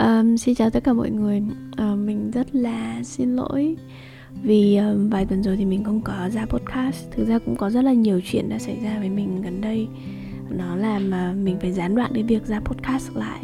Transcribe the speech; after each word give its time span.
Um, 0.00 0.36
xin 0.36 0.54
chào 0.54 0.70
tất 0.70 0.84
cả 0.84 0.92
mọi 0.92 1.10
người. 1.10 1.42
Uh, 1.82 1.98
Mình 1.98 2.30
rất 2.30 2.54
là 2.54 3.02
xin 3.02 3.36
lỗi 3.36 3.76
Vì 4.42 4.76
um, 4.76 5.08
vài 5.08 5.26
tuần 5.26 5.42
rồi 5.42 5.56
thì 5.56 5.64
mình 5.64 5.84
không 5.84 6.00
có 6.00 6.28
ra 6.32 6.46
podcast. 6.46 7.10
Thực 7.10 7.28
ra 7.28 7.38
cũng 7.38 7.56
có 7.56 7.70
rất 7.70 7.82
là 7.82 7.92
nhiều 7.92 8.20
chuyện 8.24 8.48
đã 8.48 8.58
xảy 8.58 8.78
ra 8.84 8.98
với 8.98 9.10
mình 9.10 9.42
gần 9.42 9.60
đây. 9.60 9.88
Nó 10.50 10.76
làm 10.76 11.10
mà 11.10 11.32
mình 11.32 11.56
phải 11.60 11.72
gián 11.72 11.94
đoạn 11.94 12.10
cái 12.14 12.22
việc 12.22 12.46
ra 12.46 12.60
podcast 12.60 13.16
lại. 13.16 13.40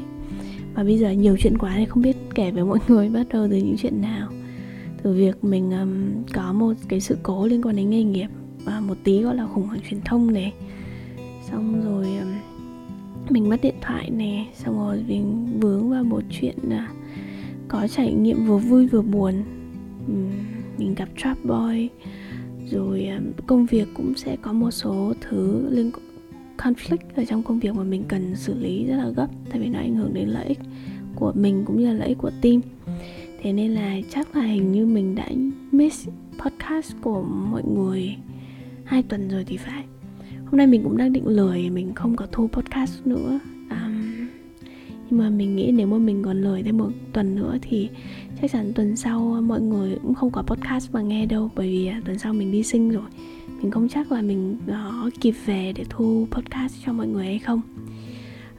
Và 0.74 0.84
bây 0.84 0.98
giờ 0.98 1.10
nhiều 1.10 1.36
chuyện 1.40 1.58
quá 1.58 1.74
thì 1.76 1.84
không 1.84 2.02
biết 2.02 2.16
kể 2.34 2.50
với 2.50 2.64
mọi 2.64 2.78
người 2.88 3.08
bắt 3.08 3.26
đầu 3.30 3.48
từ 3.50 3.56
những 3.56 3.76
chuyện 3.78 4.00
nào. 4.00 4.28
Từ 5.02 5.12
việc 5.12 5.44
mình 5.44 5.70
um, 5.70 6.24
có 6.34 6.52
một 6.52 6.74
cái 6.88 7.00
sự 7.00 7.18
cố 7.22 7.46
liên 7.46 7.62
quan 7.62 7.76
đến 7.76 7.90
nghề 7.90 8.02
nghiệp 8.02 8.28
Và 8.64 8.80
một 8.80 8.96
tí 9.04 9.22
gọi 9.22 9.36
là 9.36 9.46
khủng 9.46 9.66
hoảng 9.66 9.80
truyền 9.90 10.00
thông 10.04 10.32
này. 10.32 10.52
Xong 11.50 11.82
rồi 11.84 12.04
um, 12.04 12.28
mình 13.30 13.48
mất 13.48 13.60
điện 13.62 13.74
thoại 13.80 14.10
nè, 14.10 14.46
xong 14.54 14.78
rồi 14.78 15.04
mình 15.08 15.46
vướng 15.60 15.90
vào 15.90 16.04
một 16.04 16.22
chuyện 16.30 16.56
là 16.62 16.88
có 17.68 17.88
trải 17.88 18.12
nghiệm 18.12 18.46
vừa 18.46 18.56
vui 18.58 18.86
vừa 18.86 19.02
buồn. 19.02 19.34
Mình 20.78 20.94
gặp 20.94 21.08
trap 21.16 21.44
boy, 21.44 21.88
rồi 22.70 23.04
à, 23.04 23.20
công 23.46 23.66
việc 23.66 23.88
cũng 23.94 24.14
sẽ 24.14 24.36
có 24.42 24.52
một 24.52 24.70
số 24.70 25.12
thứ 25.20 25.68
liên 25.70 25.90
conflict 26.58 26.98
ở 27.14 27.24
trong 27.24 27.42
công 27.42 27.60
việc 27.60 27.74
mà 27.74 27.82
mình 27.82 28.04
cần 28.08 28.36
xử 28.36 28.54
lý 28.54 28.84
rất 28.84 28.96
là 28.96 29.08
gấp, 29.08 29.28
tại 29.50 29.60
vì 29.60 29.68
nó 29.68 29.78
ảnh 29.78 29.96
hưởng 29.96 30.14
đến 30.14 30.28
lợi 30.28 30.46
ích 30.46 30.58
của 31.14 31.32
mình 31.34 31.62
cũng 31.66 31.78
như 31.78 31.86
là 31.86 31.92
lợi 31.92 32.08
ích 32.08 32.18
của 32.18 32.30
team. 32.42 32.60
Thế 33.42 33.52
nên 33.52 33.70
là 33.70 33.96
chắc 34.10 34.36
là 34.36 34.42
hình 34.42 34.72
như 34.72 34.86
mình 34.86 35.14
đã 35.14 35.28
miss 35.72 36.08
podcast 36.44 36.92
của 37.00 37.22
mọi 37.22 37.62
người 37.62 38.16
hai 38.84 39.02
tuần 39.02 39.28
rồi 39.28 39.44
thì 39.44 39.56
phải 39.56 39.84
hôm 40.50 40.58
nay 40.58 40.66
mình 40.66 40.82
cũng 40.82 40.96
đang 40.96 41.12
định 41.12 41.26
lười 41.26 41.70
mình 41.70 41.94
không 41.94 42.16
có 42.16 42.26
thu 42.32 42.48
podcast 42.52 43.06
nữa. 43.06 43.40
Um, 43.70 44.28
nhưng 45.10 45.20
mà 45.20 45.30
mình 45.30 45.56
nghĩ 45.56 45.70
nếu 45.74 45.86
mà 45.86 45.98
mình 45.98 46.22
còn 46.22 46.42
lười 46.42 46.62
thêm 46.62 46.78
một 46.78 46.90
tuần 47.12 47.34
nữa 47.34 47.56
thì 47.62 47.88
chắc 48.42 48.50
chắn 48.52 48.72
tuần 48.72 48.96
sau 48.96 49.20
mọi 49.42 49.60
người 49.60 49.98
cũng 50.02 50.14
không 50.14 50.30
có 50.30 50.42
podcast 50.42 50.92
mà 50.92 51.02
nghe 51.02 51.26
đâu 51.26 51.50
bởi 51.54 51.68
vì 51.68 51.86
à, 51.86 52.00
tuần 52.04 52.18
sau 52.18 52.32
mình 52.32 52.52
đi 52.52 52.62
sinh 52.62 52.90
rồi. 52.90 53.06
Mình 53.62 53.70
không 53.70 53.88
chắc 53.88 54.12
là 54.12 54.22
mình 54.22 54.58
có 54.66 55.10
kịp 55.20 55.34
về 55.46 55.72
để 55.76 55.84
thu 55.88 56.26
podcast 56.30 56.74
cho 56.86 56.92
mọi 56.92 57.06
người 57.06 57.24
hay 57.24 57.38
không. 57.38 57.60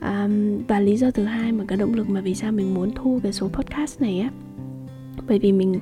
Um, 0.01 0.57
và 0.67 0.79
lý 0.79 0.97
do 0.97 1.11
thứ 1.11 1.23
hai 1.23 1.51
mà 1.51 1.65
cái 1.67 1.77
động 1.77 1.93
lực 1.93 2.09
mà 2.09 2.21
vì 2.21 2.35
sao 2.35 2.51
mình 2.51 2.73
muốn 2.73 2.91
thu 2.95 3.19
cái 3.23 3.33
số 3.33 3.47
podcast 3.47 4.01
này 4.01 4.19
á 4.19 4.29
bởi 5.27 5.39
vì 5.39 5.51
mình 5.51 5.79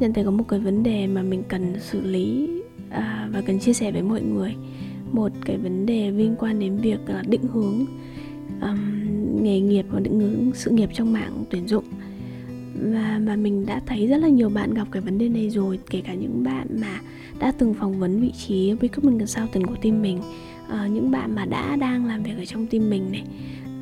nhận 0.00 0.12
thấy 0.12 0.24
có 0.24 0.30
một 0.30 0.44
cái 0.48 0.60
vấn 0.60 0.82
đề 0.82 1.06
mà 1.06 1.22
mình 1.22 1.42
cần 1.48 1.74
xử 1.80 2.00
lý 2.00 2.48
uh, 2.88 3.32
và 3.32 3.42
cần 3.46 3.58
chia 3.58 3.72
sẻ 3.72 3.92
với 3.92 4.02
mọi 4.02 4.22
người 4.22 4.54
một 5.12 5.32
cái 5.44 5.58
vấn 5.58 5.86
đề 5.86 6.10
liên 6.10 6.34
quan 6.38 6.58
đến 6.58 6.76
việc 6.76 6.98
là 7.06 7.22
định 7.26 7.42
hướng 7.52 7.86
um, 8.60 8.78
nghề 9.42 9.60
nghiệp 9.60 9.86
và 9.90 10.00
định 10.00 10.20
hướng 10.20 10.50
sự 10.54 10.70
nghiệp 10.70 10.90
trong 10.92 11.12
mạng 11.12 11.44
tuyển 11.50 11.68
dụng. 11.68 11.84
Và 12.92 13.20
và 13.26 13.36
mình 13.36 13.66
đã 13.66 13.80
thấy 13.86 14.06
rất 14.06 14.16
là 14.16 14.28
nhiều 14.28 14.48
bạn 14.48 14.74
gặp 14.74 14.88
cái 14.90 15.02
vấn 15.02 15.18
đề 15.18 15.28
này 15.28 15.50
rồi 15.50 15.78
kể 15.90 16.00
cả 16.00 16.14
những 16.14 16.44
bạn 16.44 16.66
mà 16.80 17.00
đã 17.40 17.52
từng 17.58 17.74
phỏng 17.74 17.98
vấn 18.00 18.20
vị 18.20 18.32
trí 18.46 18.74
recruitment 18.82 19.18
consultant 19.18 19.66
của 19.66 19.74
team 19.82 20.02
mình 20.02 20.18
uh, 20.66 20.90
những 20.90 21.10
bạn 21.10 21.34
mà 21.34 21.44
đã 21.44 21.76
đang 21.76 22.06
làm 22.06 22.22
việc 22.22 22.38
ở 22.38 22.44
trong 22.44 22.66
team 22.66 22.90
mình 22.90 23.12
này 23.12 23.24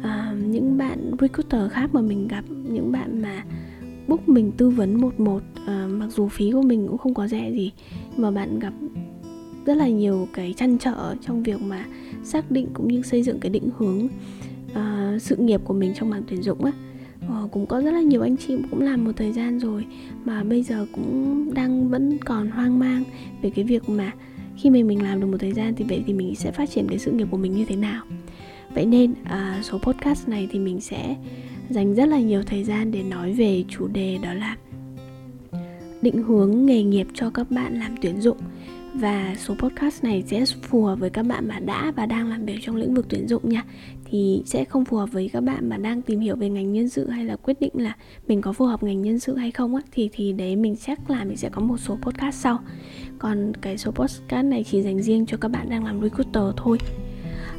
uh, 0.01 0.45
những 0.47 0.79
bạn 0.79 1.11
recruiter 1.21 1.73
khác 1.73 1.95
mà 1.95 2.01
mình 2.01 2.29
gặp 2.29 2.45
những 2.49 2.93
bạn 2.93 3.23
mà 3.23 3.45
book 4.09 4.29
mình 4.29 4.53
tư 4.53 4.71
vấn 4.71 5.01
một 5.01 5.21
một 5.21 5.43
uh, 5.63 5.91
mặc 5.91 6.09
dù 6.11 6.29
phí 6.29 6.51
của 6.53 6.63
mình 6.63 6.87
cũng 6.89 6.99
không 6.99 7.15
có 7.15 7.29
rẻ 7.29 7.51
gì 7.53 7.73
mà 8.17 8.31
bạn 8.31 8.59
gặp 8.59 8.73
rất 9.67 9.75
là 9.75 9.89
nhiều 9.89 10.29
cái 10.33 10.55
chăn 10.57 10.79
trở 10.79 11.15
trong 11.21 11.43
việc 11.43 11.63
mà 11.63 11.85
xác 12.25 12.51
định 12.51 12.69
cũng 12.75 12.89
như 12.89 13.03
xây 13.03 13.23
dựng 13.23 13.41
cái 13.41 13.51
định 13.51 13.69
hướng 13.79 14.09
uh, 14.71 15.23
sự 15.23 15.37
nghiệp 15.37 15.61
của 15.65 15.75
mình 15.75 15.93
trong 15.97 16.11
mảng 16.11 16.23
tuyển 16.29 16.43
dụng 16.43 16.65
á. 16.65 16.73
Uh, 17.27 17.53
cũng 17.53 17.67
có 17.67 17.81
rất 17.81 17.91
là 17.91 18.01
nhiều 18.01 18.23
anh 18.23 18.37
chị 18.37 18.57
cũng 18.71 18.81
làm 18.81 19.05
một 19.05 19.13
thời 19.17 19.33
gian 19.33 19.59
rồi 19.59 19.87
mà 20.25 20.45
bây 20.45 20.63
giờ 20.63 20.87
cũng 20.93 21.51
đang 21.55 21.89
vẫn 21.89 22.19
còn 22.19 22.51
hoang 22.51 22.79
mang 22.79 23.05
về 23.43 23.51
cái 23.51 23.65
việc 23.65 23.89
mà 23.89 24.13
khi 24.57 24.71
mà 24.71 24.79
mình 24.83 25.03
làm 25.03 25.21
được 25.21 25.27
một 25.27 25.39
thời 25.41 25.53
gian 25.53 25.75
thì 25.75 25.85
vậy 25.89 26.05
thì 26.07 26.13
mình 26.13 26.35
sẽ 26.35 26.51
phát 26.51 26.71
triển 26.71 26.87
cái 26.89 26.99
sự 26.99 27.13
nghiệp 27.13 27.29
của 27.31 27.37
mình 27.37 27.55
như 27.55 27.65
thế 27.65 27.77
nào. 27.77 28.05
Vậy 28.75 28.87
nên 28.87 29.11
uh, 29.13 29.65
số 29.65 29.79
podcast 29.79 30.29
này 30.29 30.49
thì 30.53 30.59
mình 30.59 30.81
sẽ 30.81 31.17
dành 31.71 31.95
rất 31.95 32.07
là 32.07 32.21
nhiều 32.21 32.43
thời 32.43 32.65
gian 32.65 32.93
để 32.93 33.03
nói 33.03 33.33
về 33.33 33.65
chủ 33.69 33.87
đề 33.87 34.19
đó 34.23 34.35
là 34.35 34.57
định 36.03 36.23
hướng 36.23 36.67
nghề 36.67 36.83
nghiệp 36.83 37.07
cho 37.15 37.31
các 37.31 37.51
bạn 37.51 37.79
làm 37.79 37.95
tuyển 38.03 38.21
dụng 38.21 38.37
và 38.95 39.35
số 39.39 39.55
podcast 39.55 40.05
này 40.05 40.25
sẽ 40.27 40.45
phù 40.63 40.85
hợp 40.85 40.99
với 40.99 41.11
các 41.11 41.27
bạn 41.27 41.49
mà 41.49 41.59
đã 41.59 41.93
và 41.97 42.07
đang 42.07 42.29
làm 42.29 42.45
việc 42.47 42.59
trong 42.63 42.77
lĩnh 42.77 42.95
vực 42.95 43.07
tuyển 43.09 43.29
dụng 43.29 43.49
nha. 43.49 43.65
Thì 44.05 44.43
sẽ 44.47 44.65
không 44.65 44.85
phù 44.85 44.97
hợp 44.97 45.13
với 45.13 45.31
các 45.33 45.41
bạn 45.41 45.69
mà 45.69 45.77
đang 45.77 46.03
tìm 46.03 46.21
hiểu 46.21 46.37
về 46.37 46.49
ngành 46.49 46.73
nhân 46.73 46.89
sự 46.89 47.09
hay 47.09 47.25
là 47.25 47.37
quyết 47.37 47.61
định 47.61 47.73
là 47.75 47.97
mình 48.29 48.41
có 48.41 48.53
phù 48.53 48.67
hợp 48.67 48.83
ngành 48.83 49.03
nhân 49.03 49.19
sự 49.19 49.37
hay 49.37 49.51
không 49.51 49.75
á 49.75 49.83
thì 49.93 50.11
thì 50.13 50.33
đấy 50.33 50.57
mình 50.57 50.77
chắc 50.77 51.11
là 51.11 51.25
mình 51.25 51.37
sẽ 51.37 51.49
có 51.49 51.61
một 51.61 51.77
số 51.77 51.99
podcast 52.03 52.37
sau. 52.37 52.59
Còn 53.19 53.53
cái 53.61 53.79
số 53.79 53.91
podcast 53.91 54.47
này 54.47 54.65
chỉ 54.65 54.83
dành 54.83 55.03
riêng 55.03 55.27
cho 55.27 55.37
các 55.37 55.49
bạn 55.49 55.71
đang 55.71 55.85
làm 55.85 56.01
recruiter 56.03 56.45
thôi. 56.57 56.79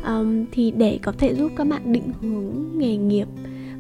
Um, 0.07 0.45
thì 0.51 0.71
để 0.71 0.99
có 1.01 1.11
thể 1.11 1.35
giúp 1.35 1.51
các 1.55 1.67
bạn 1.67 1.93
định 1.93 2.11
hướng 2.21 2.77
nghề 2.77 2.97
nghiệp 2.97 3.27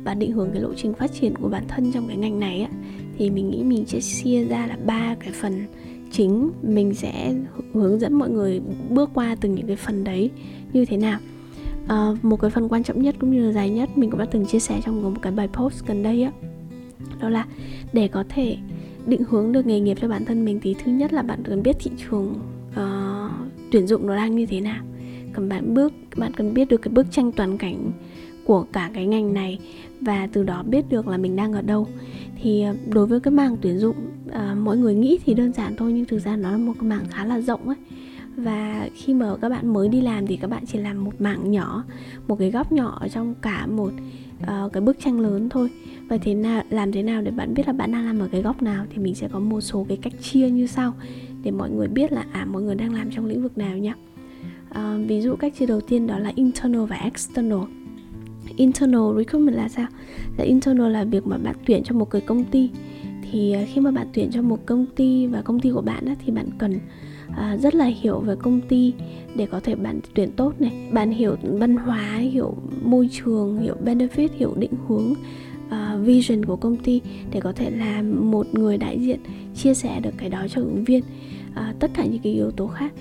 và 0.03 0.13
định 0.13 0.31
hướng 0.31 0.51
cái 0.51 0.61
lộ 0.61 0.73
trình 0.73 0.93
phát 0.93 1.11
triển 1.13 1.35
của 1.35 1.49
bản 1.49 1.63
thân 1.67 1.91
trong 1.91 2.07
cái 2.07 2.17
ngành 2.17 2.39
này 2.39 2.61
á 2.61 2.69
thì 3.17 3.29
mình 3.29 3.49
nghĩ 3.49 3.63
mình 3.63 3.85
sẽ 3.85 3.99
chia 4.01 4.45
ra 4.45 4.67
là 4.67 4.77
ba 4.85 5.15
cái 5.19 5.31
phần 5.31 5.65
chính 6.11 6.51
mình 6.61 6.93
sẽ 6.93 7.33
hướng 7.73 7.99
dẫn 7.99 8.13
mọi 8.13 8.29
người 8.29 8.61
bước 8.89 9.09
qua 9.13 9.35
từng 9.41 9.55
những 9.55 9.67
cái 9.67 9.75
phần 9.75 10.03
đấy 10.03 10.29
như 10.73 10.85
thế 10.85 10.97
nào. 10.97 11.19
À, 11.87 12.07
một 12.21 12.41
cái 12.41 12.51
phần 12.51 12.69
quan 12.69 12.83
trọng 12.83 13.01
nhất 13.01 13.15
cũng 13.19 13.31
như 13.31 13.45
là 13.45 13.51
dài 13.51 13.69
nhất 13.69 13.89
mình 13.97 14.09
cũng 14.09 14.19
đã 14.19 14.25
từng 14.25 14.45
chia 14.45 14.59
sẻ 14.59 14.81
trong 14.85 15.03
một 15.03 15.21
cái 15.21 15.31
bài 15.31 15.47
post 15.47 15.85
gần 15.85 16.03
đây 16.03 16.23
á 16.23 16.31
đó 17.21 17.29
là 17.29 17.45
để 17.93 18.07
có 18.07 18.23
thể 18.29 18.57
định 19.05 19.23
hướng 19.29 19.51
được 19.51 19.65
nghề 19.65 19.79
nghiệp 19.79 19.97
cho 20.01 20.07
bản 20.07 20.25
thân 20.25 20.45
mình 20.45 20.59
thì 20.61 20.75
thứ 20.83 20.91
nhất 20.91 21.13
là 21.13 21.21
bạn 21.21 21.43
cần 21.43 21.63
biết 21.63 21.75
thị 21.79 21.91
trường 21.97 22.35
uh, 22.69 23.31
tuyển 23.71 23.87
dụng 23.87 24.07
nó 24.07 24.15
đang 24.15 24.35
như 24.35 24.45
thế 24.45 24.61
nào. 24.61 24.83
Cần 25.33 25.49
bạn 25.49 25.73
bước 25.73 25.93
bạn 26.17 26.31
cần 26.33 26.53
biết 26.53 26.67
được 26.67 26.77
cái 26.77 26.93
bức 26.93 27.11
tranh 27.11 27.31
toàn 27.31 27.57
cảnh 27.57 27.91
của 28.51 28.65
cả 28.73 28.89
cái 28.93 29.05
ngành 29.05 29.33
này 29.33 29.59
và 30.01 30.27
từ 30.33 30.43
đó 30.43 30.63
biết 30.63 30.89
được 30.89 31.07
là 31.07 31.17
mình 31.17 31.35
đang 31.35 31.53
ở 31.53 31.61
đâu. 31.61 31.87
Thì 32.41 32.61
ờ, 32.61 32.75
đối 32.87 33.07
với 33.07 33.19
cái 33.19 33.31
mảng 33.31 33.57
tuyển 33.61 33.79
dụng 33.79 33.95
à, 34.31 34.55
mọi 34.55 34.77
người 34.77 34.95
nghĩ 34.95 35.19
thì 35.25 35.33
đơn 35.33 35.53
giản 35.53 35.75
thôi 35.75 35.93
nhưng 35.93 36.05
thực 36.05 36.19
ra 36.19 36.35
nó 36.35 36.51
là 36.51 36.57
một 36.57 36.73
cái 36.79 36.89
mảng 36.89 37.05
khá 37.09 37.25
là 37.25 37.39
rộng 37.39 37.67
ấy. 37.67 37.77
Và 38.35 38.89
khi 38.95 39.13
mà 39.13 39.35
các 39.41 39.49
bạn 39.49 39.73
mới 39.73 39.89
đi 39.89 40.01
làm 40.01 40.27
thì 40.27 40.37
các 40.37 40.49
bạn 40.49 40.65
chỉ 40.65 40.77
làm 40.77 41.03
một 41.03 41.21
mảng 41.21 41.51
nhỏ 41.51 41.83
một 42.27 42.35
cái 42.39 42.51
góc 42.51 42.71
nhỏ 42.71 42.97
ở 43.01 43.07
trong 43.07 43.35
cả 43.41 43.67
một 43.67 43.93
uh, 44.43 44.73
cái 44.73 44.81
bức 44.81 44.99
tranh 44.99 45.19
lớn 45.19 45.49
thôi. 45.49 45.69
Và 46.07 46.17
thế 46.17 46.33
nào 46.33 46.63
làm 46.69 46.91
thế 46.91 47.03
nào 47.03 47.21
để 47.21 47.31
bạn 47.31 47.53
biết 47.53 47.67
là 47.67 47.73
bạn 47.73 47.91
đang 47.91 48.05
làm 48.05 48.19
ở 48.19 48.27
cái 48.31 48.41
góc 48.41 48.61
nào 48.61 48.85
thì 48.89 48.97
mình 48.97 49.15
sẽ 49.15 49.27
có 49.27 49.39
một 49.39 49.61
số 49.61 49.85
cái 49.87 49.97
cách 50.01 50.13
chia 50.21 50.49
như 50.49 50.67
sau 50.67 50.93
để 51.43 51.51
mọi 51.51 51.69
người 51.69 51.87
biết 51.87 52.11
là 52.11 52.25
à 52.31 52.45
mọi 52.45 52.61
người 52.61 52.75
đang 52.75 52.93
làm 52.93 53.11
trong 53.11 53.25
lĩnh 53.25 53.43
vực 53.43 53.57
nào 53.57 53.77
nhé 53.77 53.93
uh, 54.71 55.07
ví 55.07 55.21
dụ 55.21 55.35
cách 55.35 55.53
chia 55.59 55.65
đầu 55.65 55.81
tiên 55.81 56.07
đó 56.07 56.19
là 56.19 56.31
internal 56.35 56.85
và 56.85 56.95
external 56.95 57.80
internal 58.55 59.17
recruitment 59.17 59.55
là 59.55 59.69
sao? 59.69 59.87
Là 60.37 60.43
internal 60.43 60.91
là 60.91 61.03
việc 61.03 61.27
mà 61.27 61.37
bạn 61.37 61.55
tuyển 61.65 61.83
cho 61.83 61.95
một 61.95 62.09
cái 62.09 62.21
công 62.21 62.43
ty. 62.43 62.69
Thì 63.31 63.51
à, 63.51 63.63
khi 63.73 63.81
mà 63.81 63.91
bạn 63.91 64.07
tuyển 64.13 64.31
cho 64.31 64.41
một 64.41 64.65
công 64.65 64.85
ty 64.95 65.27
và 65.27 65.41
công 65.41 65.59
ty 65.59 65.71
của 65.71 65.81
bạn 65.81 66.05
á, 66.05 66.15
thì 66.25 66.31
bạn 66.31 66.45
cần 66.57 66.79
à, 67.37 67.57
rất 67.57 67.75
là 67.75 67.85
hiểu 67.85 68.19
về 68.19 68.35
công 68.35 68.61
ty 68.61 68.93
để 69.35 69.45
có 69.45 69.59
thể 69.59 69.75
bạn 69.75 69.99
tuyển 70.13 70.31
tốt 70.31 70.53
này. 70.59 70.89
Bạn 70.91 71.11
hiểu 71.11 71.35
văn 71.43 71.77
hóa 71.77 72.15
hiểu 72.15 72.55
môi 72.83 73.09
trường 73.11 73.59
hiểu 73.59 73.75
benefit 73.85 74.27
hiểu 74.37 74.53
định 74.57 74.73
hướng 74.87 75.13
uh, 75.67 76.05
vision 76.05 76.45
của 76.45 76.55
công 76.55 76.75
ty 76.75 77.01
để 77.31 77.39
có 77.39 77.51
thể 77.51 77.69
làm 77.69 78.31
một 78.31 78.47
người 78.53 78.77
đại 78.77 78.99
diện 78.99 79.19
chia 79.55 79.73
sẻ 79.73 79.99
được 79.99 80.13
cái 80.17 80.29
đó 80.29 80.45
cho 80.49 80.61
ứng 80.61 80.83
viên. 80.83 81.03
Uh, 81.51 81.79
tất 81.79 81.91
cả 81.93 82.05
những 82.05 82.21
cái 82.23 82.33
yếu 82.33 82.51
tố 82.51 82.67
khác 82.67 82.93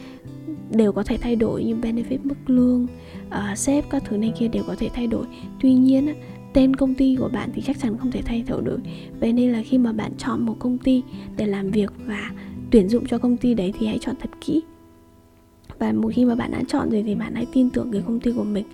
đều 0.70 0.92
có 0.92 1.02
thể 1.02 1.16
thay 1.20 1.36
đổi 1.36 1.64
như 1.64 1.74
benefit 1.74 2.18
mức 2.24 2.34
lương. 2.46 2.86
Uh, 3.26 3.58
sếp 3.58 3.90
các 3.90 4.02
thứ 4.04 4.16
này 4.16 4.32
kia 4.38 4.48
đều 4.48 4.64
có 4.66 4.74
thể 4.78 4.90
thay 4.94 5.06
đổi. 5.06 5.26
Tuy 5.60 5.74
nhiên 5.74 6.06
á, 6.06 6.14
tên 6.52 6.76
công 6.76 6.94
ty 6.94 7.16
của 7.18 7.28
bạn 7.32 7.50
thì 7.54 7.62
chắc 7.62 7.78
chắn 7.78 7.96
không 7.98 8.10
thể 8.10 8.22
thay 8.22 8.44
đổi 8.48 8.62
được. 8.62 8.78
Vậy 9.20 9.32
nên 9.32 9.52
là 9.52 9.62
khi 9.62 9.78
mà 9.78 9.92
bạn 9.92 10.12
chọn 10.18 10.46
một 10.46 10.56
công 10.58 10.78
ty 10.78 11.02
để 11.36 11.46
làm 11.46 11.70
việc 11.70 11.92
và 12.06 12.30
tuyển 12.70 12.88
dụng 12.88 13.06
cho 13.06 13.18
công 13.18 13.36
ty 13.36 13.54
đấy 13.54 13.72
thì 13.78 13.86
hãy 13.86 13.98
chọn 13.98 14.14
thật 14.20 14.30
kỹ. 14.40 14.62
Và 15.78 15.92
một 15.92 16.12
khi 16.14 16.24
mà 16.24 16.34
bạn 16.34 16.50
đã 16.50 16.62
chọn 16.68 16.90
rồi 16.90 17.02
thì 17.02 17.14
bạn 17.14 17.34
hãy 17.34 17.46
tin 17.52 17.70
tưởng 17.70 17.92
cái 17.92 18.02
công 18.06 18.20
ty 18.20 18.32
của 18.32 18.44
mình. 18.44 18.64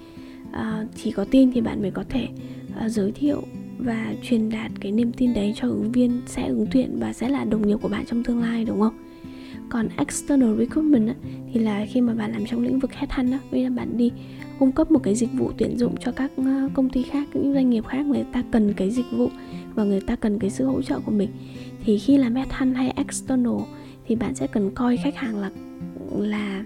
À, 0.53 0.87
chỉ 0.97 1.11
có 1.11 1.25
tin 1.25 1.53
thì 1.53 1.61
bạn 1.61 1.83
mới 1.83 1.91
có 1.91 2.05
thể 2.09 2.29
uh, 2.85 2.91
giới 2.91 3.13
thiệu 3.13 3.43
và 3.79 4.15
truyền 4.23 4.51
đạt 4.51 4.71
cái 4.81 4.93
niềm 4.93 5.13
tin 5.13 5.35
đấy 5.35 5.53
cho 5.57 5.69
ứng 5.69 5.93
viên 5.93 6.21
sẽ 6.27 6.47
ứng 6.47 6.67
tuyển 6.71 6.99
và 7.01 7.13
sẽ 7.13 7.29
là 7.29 7.45
đồng 7.45 7.67
nghiệp 7.67 7.79
của 7.83 7.89
bạn 7.89 8.05
trong 8.07 8.25
tương 8.25 8.41
lai 8.41 8.65
đúng 8.65 8.81
không? 8.81 8.95
Còn 9.71 9.89
external 9.97 10.59
recruitment 10.59 11.09
á, 11.09 11.15
thì 11.53 11.61
là 11.61 11.87
khi 11.93 12.01
mà 12.01 12.15
bạn 12.15 12.33
làm 12.33 12.47
trong 12.47 12.63
lĩnh 12.63 12.79
vực 12.79 12.93
headhunt 12.93 13.33
á, 13.33 13.39
nghĩa 13.51 13.65
là 13.65 13.71
bạn 13.71 13.97
đi 13.97 14.13
cung 14.59 14.73
cấp 14.73 14.91
một 14.91 14.99
cái 15.03 15.15
dịch 15.15 15.33
vụ 15.33 15.53
tuyển 15.59 15.79
dụng 15.79 15.95
cho 16.01 16.13
các 16.13 16.31
ờ, 16.37 16.69
công 16.75 16.91
ty 16.91 17.03
khác 17.03 17.29
những 17.35 17.55
doanh 17.55 17.71
nghiệp 17.71 17.87
khác 17.87 18.07
người 18.07 18.25
ta 18.33 18.43
cần 18.53 18.73
cái 18.77 18.91
dịch 18.91 19.11
vụ 19.13 19.31
và 19.75 19.85
người 19.85 20.01
ta 20.01 20.17
cần 20.17 20.39
cái 20.39 20.51
sự 20.51 20.65
hỗ 20.65 20.83
trợ 20.83 21.01
của 21.01 21.13
mình. 21.13 21.31
Thì 21.85 21.99
khi 21.99 22.17
làm 22.17 22.35
headhunt 22.35 22.77
hay 22.77 22.93
external 22.97 23.61
thì 24.07 24.15
bạn 24.15 24.35
sẽ 24.35 24.47
cần 24.47 24.71
coi 24.75 24.97
khách 24.97 25.17
hàng 25.17 25.37
là 25.37 25.51
là 26.19 26.65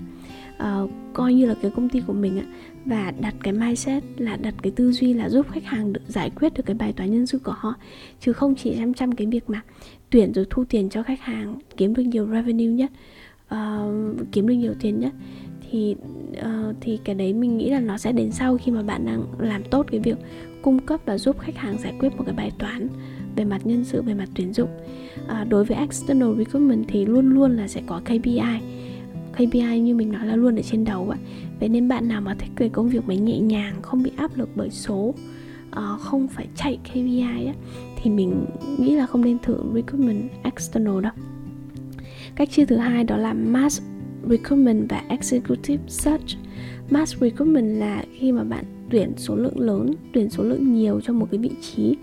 uh, 0.57 0.91
coi 1.13 1.35
như 1.35 1.47
là 1.47 1.55
cái 1.63 1.71
công 1.71 1.89
ty 1.89 2.01
của 2.07 2.13
mình 2.13 2.39
ạ 2.39 2.45
và 2.85 3.13
đặt 3.21 3.35
cái 3.43 3.53
mindset 3.53 4.05
là 4.17 4.37
đặt 4.37 4.55
cái 4.63 4.73
tư 4.77 4.93
duy 4.93 5.13
là 5.13 5.29
giúp 5.29 5.47
khách 5.51 5.65
hàng 5.65 5.93
được 5.93 6.01
giải 6.07 6.31
quyết 6.31 6.55
được 6.55 6.63
cái 6.67 6.75
bài 6.75 6.93
toán 6.93 7.11
nhân 7.11 7.27
sự 7.27 7.39
của 7.39 7.55
họ 7.57 7.75
chứ 8.21 8.33
không 8.33 8.55
chỉ 8.55 8.75
chăm 8.79 8.95
chăm 8.95 9.13
cái 9.13 9.27
việc 9.27 9.51
mà 9.51 9.63
tuyển 10.11 10.33
rồi 10.33 10.47
thu 10.51 10.65
tiền 10.65 10.89
cho 10.89 11.03
khách 11.03 11.21
hàng 11.21 11.59
kiếm 11.77 11.95
được 11.95 12.03
nhiều 12.03 12.27
revenue 12.27 12.67
nhất 12.67 12.91
uh, 13.55 14.33
kiếm 14.33 14.47
được 14.47 14.55
nhiều 14.55 14.75
tiền 14.81 15.01
nhất. 15.01 15.13
Thì 15.71 15.97
uh, 16.39 16.77
thì 16.81 16.99
cái 17.05 17.15
đấy 17.15 17.33
mình 17.33 17.59
nghĩ 17.59 17.71
là 17.71 17.81
nó 17.81 17.99
sẽ 17.99 18.13
đến 18.13 18.31
sau 18.33 18.59
khi 18.59 18.73
mà 18.73 18.83
bạn 18.83 19.07
đang 19.07 19.23
làm 19.39 19.65
tốt 19.65 19.87
cái 19.91 20.01
việc 20.01 20.19
cung 20.63 20.79
cấp 20.79 21.01
và 21.05 21.19
giúp 21.19 21.39
khách 21.41 21.57
hàng 21.57 21.79
giải 21.79 21.95
quyết 21.99 22.17
một 22.17 22.23
cái 22.27 22.35
bài 22.35 22.53
toán 22.59 22.89
về 23.37 23.45
mặt 23.45 23.61
nhân 23.65 23.85
sự 23.85 24.03
về 24.03 24.15
mặt 24.15 24.29
tuyển 24.35 24.53
dụng. 24.53 24.71
À, 25.29 25.45
đối 25.45 25.65
với 25.65 25.77
external 25.77 26.39
recruitment 26.39 26.85
thì 26.89 27.07
luôn 27.07 27.31
luôn 27.31 27.57
là 27.57 27.69
sẽ 27.69 27.83
có 27.87 28.01
KPI 28.05 28.61
KPI 29.33 29.81
như 29.81 29.95
mình 29.95 30.13
nói 30.13 30.27
là 30.27 30.37
luôn 30.37 30.57
ở 30.57 30.63
trên 30.63 30.85
đầu 30.85 31.11
ạ 31.11 31.19
vậy 31.61 31.69
nên 31.69 31.89
bạn 31.89 32.09
nào 32.09 32.21
mà 32.21 32.35
thích 32.35 32.51
cái 32.57 32.69
công 32.69 32.89
việc 32.89 33.05
mà 33.07 33.15
nhẹ 33.15 33.39
nhàng 33.39 33.83
không 33.83 34.03
bị 34.03 34.11
áp 34.17 34.37
lực 34.37 34.49
bởi 34.55 34.71
số 34.71 35.15
uh, 35.77 36.01
không 36.01 36.29
phải 36.29 36.47
chạy 36.57 36.79
KPI 36.85 37.47
á, 37.47 37.55
thì 38.03 38.11
mình 38.11 38.47
nghĩ 38.79 38.95
là 38.97 39.07
không 39.07 39.25
nên 39.25 39.39
thử 39.39 39.57
recruitment 39.75 40.31
external 40.43 41.01
đâu. 41.03 41.13
Cách 42.35 42.51
chia 42.51 42.65
thứ 42.65 42.77
hai 42.77 43.05
đó 43.05 43.17
là 43.17 43.33
mass 43.33 43.83
recruitment 44.29 44.89
và 44.89 45.03
executive 45.09 45.83
search. 45.89 46.37
Mass 46.91 47.17
recruitment 47.21 47.79
là 47.79 48.05
khi 48.19 48.33
mà 48.33 48.45
bạn 48.45 48.65
tuyển 48.91 49.13
số 49.17 49.37
lượng 49.37 49.61
lớn 49.61 49.95
tuyển 50.13 50.31
số 50.31 50.43
lượng 50.43 50.73
nhiều 50.73 51.01
cho 51.01 51.13
một 51.13 51.29
cái 51.31 51.39
vị 51.39 51.51
trí. 51.61 51.97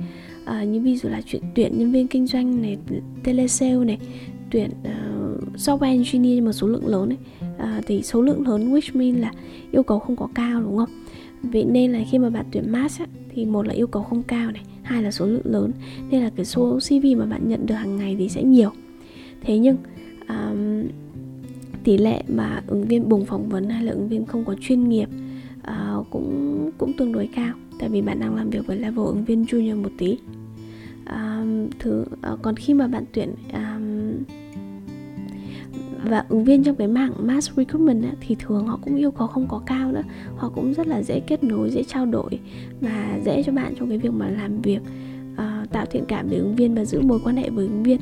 À, 0.45 0.63
như 0.63 0.81
ví 0.81 0.97
dụ 0.97 1.09
là 1.09 1.21
chuyện 1.25 1.41
tuyển 1.55 1.77
nhân 1.77 1.91
viên 1.91 2.07
kinh 2.07 2.27
doanh 2.27 2.61
này 2.61 2.77
telesale 3.23 3.85
này 3.85 3.97
tuyển 4.51 4.69
uh, 4.69 5.55
software 5.55 6.03
engineer 6.03 6.43
mà 6.43 6.51
số 6.51 6.67
lượng 6.67 6.87
lớn 6.87 7.09
ấy, 7.09 7.17
uh, 7.77 7.85
thì 7.87 8.03
số 8.03 8.21
lượng 8.21 8.47
lớn 8.47 8.73
which 8.73 8.99
mean 8.99 9.21
là 9.21 9.31
yêu 9.71 9.83
cầu 9.83 9.99
không 9.99 10.15
có 10.15 10.27
cao 10.35 10.61
đúng 10.61 10.77
không? 10.77 10.89
Vậy 11.43 11.65
nên 11.65 11.91
là 11.91 11.99
khi 12.11 12.17
mà 12.17 12.29
bạn 12.29 12.45
tuyển 12.51 12.71
mass 12.71 12.99
á, 12.99 13.05
thì 13.29 13.45
một 13.45 13.67
là 13.67 13.73
yêu 13.73 13.87
cầu 13.87 14.03
không 14.03 14.23
cao 14.23 14.51
này 14.51 14.63
hai 14.87 15.03
là 15.03 15.11
số 15.11 15.25
lượng 15.25 15.41
lớn 15.45 15.71
nên 16.09 16.23
là 16.23 16.29
cái 16.35 16.45
số 16.45 16.79
cv 16.79 17.05
mà 17.17 17.25
bạn 17.25 17.49
nhận 17.49 17.65
được 17.65 17.75
hàng 17.75 17.97
ngày 17.97 18.15
thì 18.19 18.29
sẽ 18.29 18.43
nhiều. 18.43 18.71
Thế 19.41 19.57
nhưng 19.57 19.77
um, 20.29 20.83
tỷ 21.83 21.97
lệ 21.97 22.23
mà 22.27 22.63
ứng 22.67 22.87
viên 22.87 23.09
bùng 23.09 23.25
phỏng 23.25 23.49
vấn 23.49 23.69
hay 23.69 23.83
là 23.83 23.91
ứng 23.91 24.09
viên 24.09 24.25
không 24.25 24.45
có 24.45 24.55
chuyên 24.61 24.89
nghiệp 24.89 25.09
uh, 25.59 26.07
cũng 26.09 26.71
cũng 26.77 26.93
tương 26.97 27.11
đối 27.11 27.29
cao 27.35 27.53
tại 27.79 27.89
vì 27.89 28.01
bạn 28.01 28.19
đang 28.19 28.35
làm 28.35 28.49
việc 28.49 28.67
với 28.67 28.77
level 28.77 29.05
ứng 29.05 29.25
viên 29.25 29.43
junior 29.43 29.83
một 29.83 29.91
tí. 29.97 30.17
Um, 31.09 31.67
thứ 31.79 32.05
uh, 32.33 32.41
còn 32.41 32.55
khi 32.55 32.73
mà 32.73 32.87
bạn 32.87 33.03
tuyển 33.13 33.29
um, 33.53 34.23
và 36.07 36.25
ứng 36.29 36.43
viên 36.43 36.63
trong 36.63 36.75
cái 36.75 36.87
mảng 36.87 37.13
mass 37.27 37.51
recruitment 37.57 38.03
á, 38.03 38.11
thì 38.19 38.35
thường 38.39 38.67
họ 38.67 38.79
cũng 38.83 38.95
yêu 38.95 39.11
cầu 39.11 39.27
không 39.27 39.47
có 39.47 39.61
cao 39.65 39.91
nữa. 39.91 40.03
Họ 40.35 40.49
cũng 40.49 40.73
rất 40.73 40.87
là 40.87 41.03
dễ 41.03 41.19
kết 41.19 41.43
nối 41.43 41.69
dễ 41.69 41.83
trao 41.83 42.05
đổi 42.05 42.39
và 42.81 43.19
dễ 43.25 43.43
cho 43.43 43.51
bạn 43.51 43.73
trong 43.79 43.89
cái 43.89 43.97
việc 43.97 44.13
mà 44.13 44.29
làm 44.29 44.61
việc 44.61 44.79
uh, 45.33 45.71
tạo 45.71 45.85
thiện 45.85 46.05
cảm 46.07 46.27
với 46.27 46.37
ứng 46.37 46.55
viên 46.55 46.75
và 46.75 46.85
giữ 46.85 47.01
mối 47.01 47.19
quan 47.23 47.35
hệ 47.35 47.49
với 47.49 47.65
ứng 47.65 47.83
viên. 47.83 47.99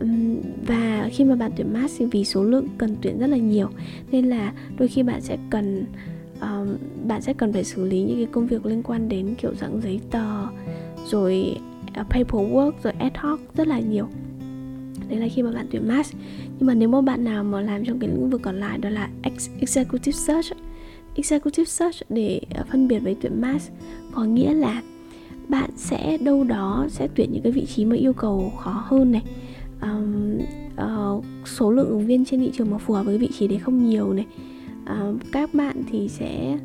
Um, 0.00 0.36
và 0.66 1.08
khi 1.12 1.24
mà 1.24 1.36
bạn 1.36 1.52
tuyển 1.56 1.72
mass 1.72 1.98
thì 1.98 2.06
vì 2.06 2.24
số 2.24 2.44
lượng 2.44 2.66
cần 2.78 2.96
tuyển 3.02 3.18
rất 3.18 3.26
là 3.26 3.36
nhiều 3.36 3.68
nên 4.10 4.28
là 4.28 4.52
đôi 4.78 4.88
khi 4.88 5.02
bạn 5.02 5.20
sẽ 5.20 5.38
cần 5.50 5.84
um, 6.40 6.76
bạn 7.08 7.22
sẽ 7.22 7.32
cần 7.32 7.52
phải 7.52 7.64
xử 7.64 7.84
lý 7.84 8.02
những 8.02 8.16
cái 8.16 8.26
công 8.32 8.46
việc 8.46 8.66
liên 8.66 8.82
quan 8.82 9.08
đến 9.08 9.34
kiểu 9.38 9.54
dạng 9.54 9.80
giấy 9.80 10.00
tờ 10.10 10.46
rồi 11.06 11.56
uh, 12.00 12.06
paperwork 12.08 12.72
rồi 12.82 12.92
ad 12.98 13.12
hoc 13.16 13.40
rất 13.54 13.66
là 13.66 13.80
nhiều. 13.80 14.08
Đấy 15.08 15.20
là 15.20 15.28
khi 15.34 15.42
mà 15.42 15.50
bạn 15.52 15.66
tuyển 15.70 15.88
mass 15.88 16.14
nhưng 16.62 16.66
mà 16.66 16.74
nếu 16.74 16.88
mà 16.88 17.00
bạn 17.00 17.24
nào 17.24 17.44
mà 17.44 17.60
làm 17.60 17.84
trong 17.84 17.98
cái 17.98 18.10
lĩnh 18.10 18.30
vực 18.30 18.40
còn 18.42 18.60
lại 18.60 18.78
đó 18.78 18.88
là 18.88 19.08
executive 19.60 20.12
search 20.12 20.46
executive 21.14 21.64
search 21.64 21.96
để 22.08 22.40
ờ, 22.54 22.64
phân 22.70 22.88
biệt 22.88 22.98
với 22.98 23.16
tuyển 23.20 23.40
mass 23.40 23.70
có 24.12 24.24
nghĩa 24.24 24.54
là 24.54 24.82
bạn 25.48 25.70
sẽ 25.76 26.18
đâu 26.18 26.44
đó 26.44 26.86
sẽ 26.88 27.08
tuyển 27.14 27.32
những 27.32 27.42
cái 27.42 27.52
vị 27.52 27.66
trí 27.66 27.84
mà 27.84 27.96
yêu 27.96 28.12
cầu 28.12 28.52
khó 28.58 28.84
hơn 28.86 29.12
này. 29.12 29.22
Um, 29.80 30.38
uh, 30.74 31.24
số 31.46 31.70
lượng 31.70 31.88
ứng 31.88 32.06
viên 32.06 32.24
trên 32.24 32.40
thị 32.40 32.50
trường 32.54 32.70
mà 32.70 32.78
phù 32.78 32.94
hợp 32.94 33.02
với 33.02 33.18
vị 33.18 33.28
trí 33.38 33.48
đấy 33.48 33.58
không 33.58 33.88
nhiều 33.88 34.12
này. 34.12 34.26
Uh, 34.82 35.16
các 35.32 35.54
bạn 35.54 35.82
thì 35.90 36.08
sẽ 36.08 36.58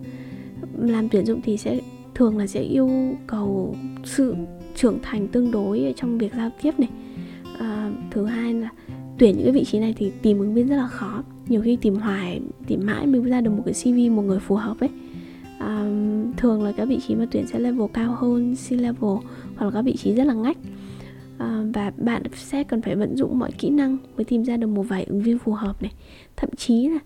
làm 0.77 1.09
tuyển 1.09 1.25
dụng 1.25 1.41
thì 1.41 1.57
sẽ 1.57 1.79
thường 2.15 2.37
là 2.37 2.47
sẽ 2.47 2.61
yêu 2.61 2.89
cầu 3.27 3.75
sự 4.03 4.35
trưởng 4.75 4.99
thành 5.01 5.27
tương 5.27 5.51
đối 5.51 5.93
trong 5.97 6.17
việc 6.17 6.33
giao 6.37 6.49
tiếp 6.61 6.79
này. 6.79 6.89
Uh, 7.55 7.93
thứ 8.11 8.25
hai 8.25 8.53
là 8.53 8.69
tuyển 9.17 9.35
những 9.37 9.43
cái 9.43 9.51
vị 9.51 9.63
trí 9.63 9.79
này 9.79 9.93
thì 9.97 10.11
tìm 10.21 10.39
ứng 10.39 10.53
viên 10.53 10.67
rất 10.67 10.75
là 10.75 10.87
khó. 10.87 11.23
Nhiều 11.47 11.61
khi 11.61 11.75
tìm 11.75 11.95
hoài 11.95 12.41
tìm 12.67 12.79
mãi 12.85 13.07
mới 13.07 13.21
ra 13.21 13.41
được 13.41 13.51
một 13.51 13.63
cái 13.65 13.73
cv 13.73 14.11
một 14.11 14.21
người 14.21 14.39
phù 14.39 14.55
hợp 14.55 14.79
ấy. 14.79 14.89
À, 15.59 15.91
thường 16.37 16.63
là 16.63 16.71
các 16.71 16.85
vị 16.85 16.99
trí 17.07 17.15
mà 17.15 17.25
tuyển 17.31 17.47
sẽ 17.47 17.59
level 17.59 17.87
cao 17.93 18.15
hơn 18.19 18.55
C 18.55 18.71
level 18.71 19.15
hoặc 19.55 19.65
là 19.65 19.71
các 19.71 19.81
vị 19.81 19.95
trí 19.95 20.13
rất 20.13 20.23
là 20.23 20.33
ngách. 20.33 20.57
À, 21.37 21.63
và 21.73 21.91
bạn 21.97 22.21
sẽ 22.35 22.63
cần 22.63 22.81
phải 22.81 22.95
vận 22.95 23.17
dụng 23.17 23.39
mọi 23.39 23.51
kỹ 23.51 23.69
năng 23.69 23.97
mới 24.15 24.23
tìm 24.23 24.43
ra 24.43 24.57
được 24.57 24.67
một 24.67 24.83
vài 24.83 25.03
ứng 25.03 25.21
viên 25.21 25.39
phù 25.39 25.51
hợp 25.51 25.81
này. 25.81 25.91
Thậm 26.35 26.49
chí 26.57 26.89
là 26.89 26.99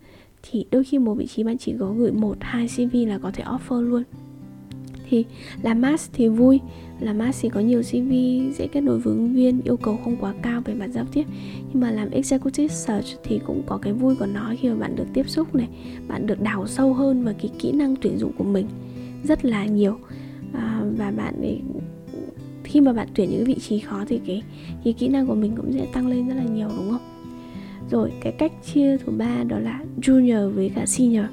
thì 0.43 0.65
đôi 0.71 0.83
khi 0.83 0.99
một 0.99 1.13
vị 1.13 1.27
trí 1.27 1.43
bạn 1.43 1.57
chỉ 1.57 1.73
có 1.79 1.93
gửi 1.97 2.11
một 2.11 2.37
hai 2.39 2.67
cv 2.67 2.95
là 3.07 3.17
có 3.17 3.31
thể 3.31 3.43
offer 3.43 3.81
luôn. 3.81 4.03
Thì 5.09 5.25
làm 5.61 5.81
mass 5.81 6.09
thì 6.13 6.27
vui 6.27 6.59
làm 7.01 7.17
mass 7.17 7.45
có 7.53 7.59
nhiều 7.59 7.81
cv 7.81 8.11
dễ 8.57 8.67
kết 8.71 8.81
nối 8.81 8.99
với 8.99 9.13
ứng 9.13 9.33
viên 9.33 9.61
yêu 9.61 9.77
cầu 9.77 9.99
không 10.03 10.17
quá 10.19 10.33
cao 10.41 10.61
về 10.65 10.73
mặt 10.73 10.87
giao 10.87 11.05
tiếp. 11.11 11.23
Nhưng 11.73 11.81
mà 11.81 11.91
làm 11.91 12.09
executive 12.09 12.73
search 12.73 13.07
thì 13.23 13.39
cũng 13.45 13.63
có 13.65 13.77
cái 13.77 13.93
vui 13.93 14.15
của 14.15 14.25
nó 14.25 14.53
khi 14.59 14.69
mà 14.69 14.75
bạn 14.75 14.95
được 14.95 15.07
tiếp 15.13 15.29
xúc 15.29 15.55
này 15.55 15.67
bạn 16.07 16.27
được 16.27 16.41
đào 16.41 16.67
sâu 16.67 16.93
hơn 16.93 17.23
vào 17.23 17.33
cái 17.41 17.51
kỹ 17.59 17.71
năng 17.71 17.95
tuyển 17.95 18.17
dụng 18.17 18.31
của 18.37 18.43
mình 18.43 18.65
rất 19.23 19.45
là 19.45 19.65
nhiều. 19.65 19.97
À, 20.53 20.81
và 20.97 21.11
bạn 21.11 21.41
ấy 21.41 21.61
khi 22.63 22.81
mà 22.81 22.93
bạn 22.93 23.07
tuyển 23.15 23.29
những 23.29 23.43
vị 23.43 23.55
trí 23.55 23.79
khó 23.79 24.03
thì 24.07 24.19
cái 24.27 24.43
cái 24.83 24.93
kỹ 24.93 25.07
năng 25.07 25.27
của 25.27 25.35
mình 25.35 25.55
cũng 25.55 25.73
sẽ 25.73 25.85
tăng 25.93 26.07
lên 26.07 26.27
rất 26.27 26.35
là 26.35 26.43
nhiều 26.43 26.67
đúng 26.77 26.89
không? 26.91 27.01
Rồi 27.91 28.11
cái 28.21 28.31
cách 28.31 28.51
chia 28.73 28.97
thứ 28.97 29.11
ba 29.11 29.43
đó 29.43 29.59
là 29.59 29.83
junior 30.01 30.49
với 30.49 30.71
cả 30.75 30.85
senior. 30.85 31.25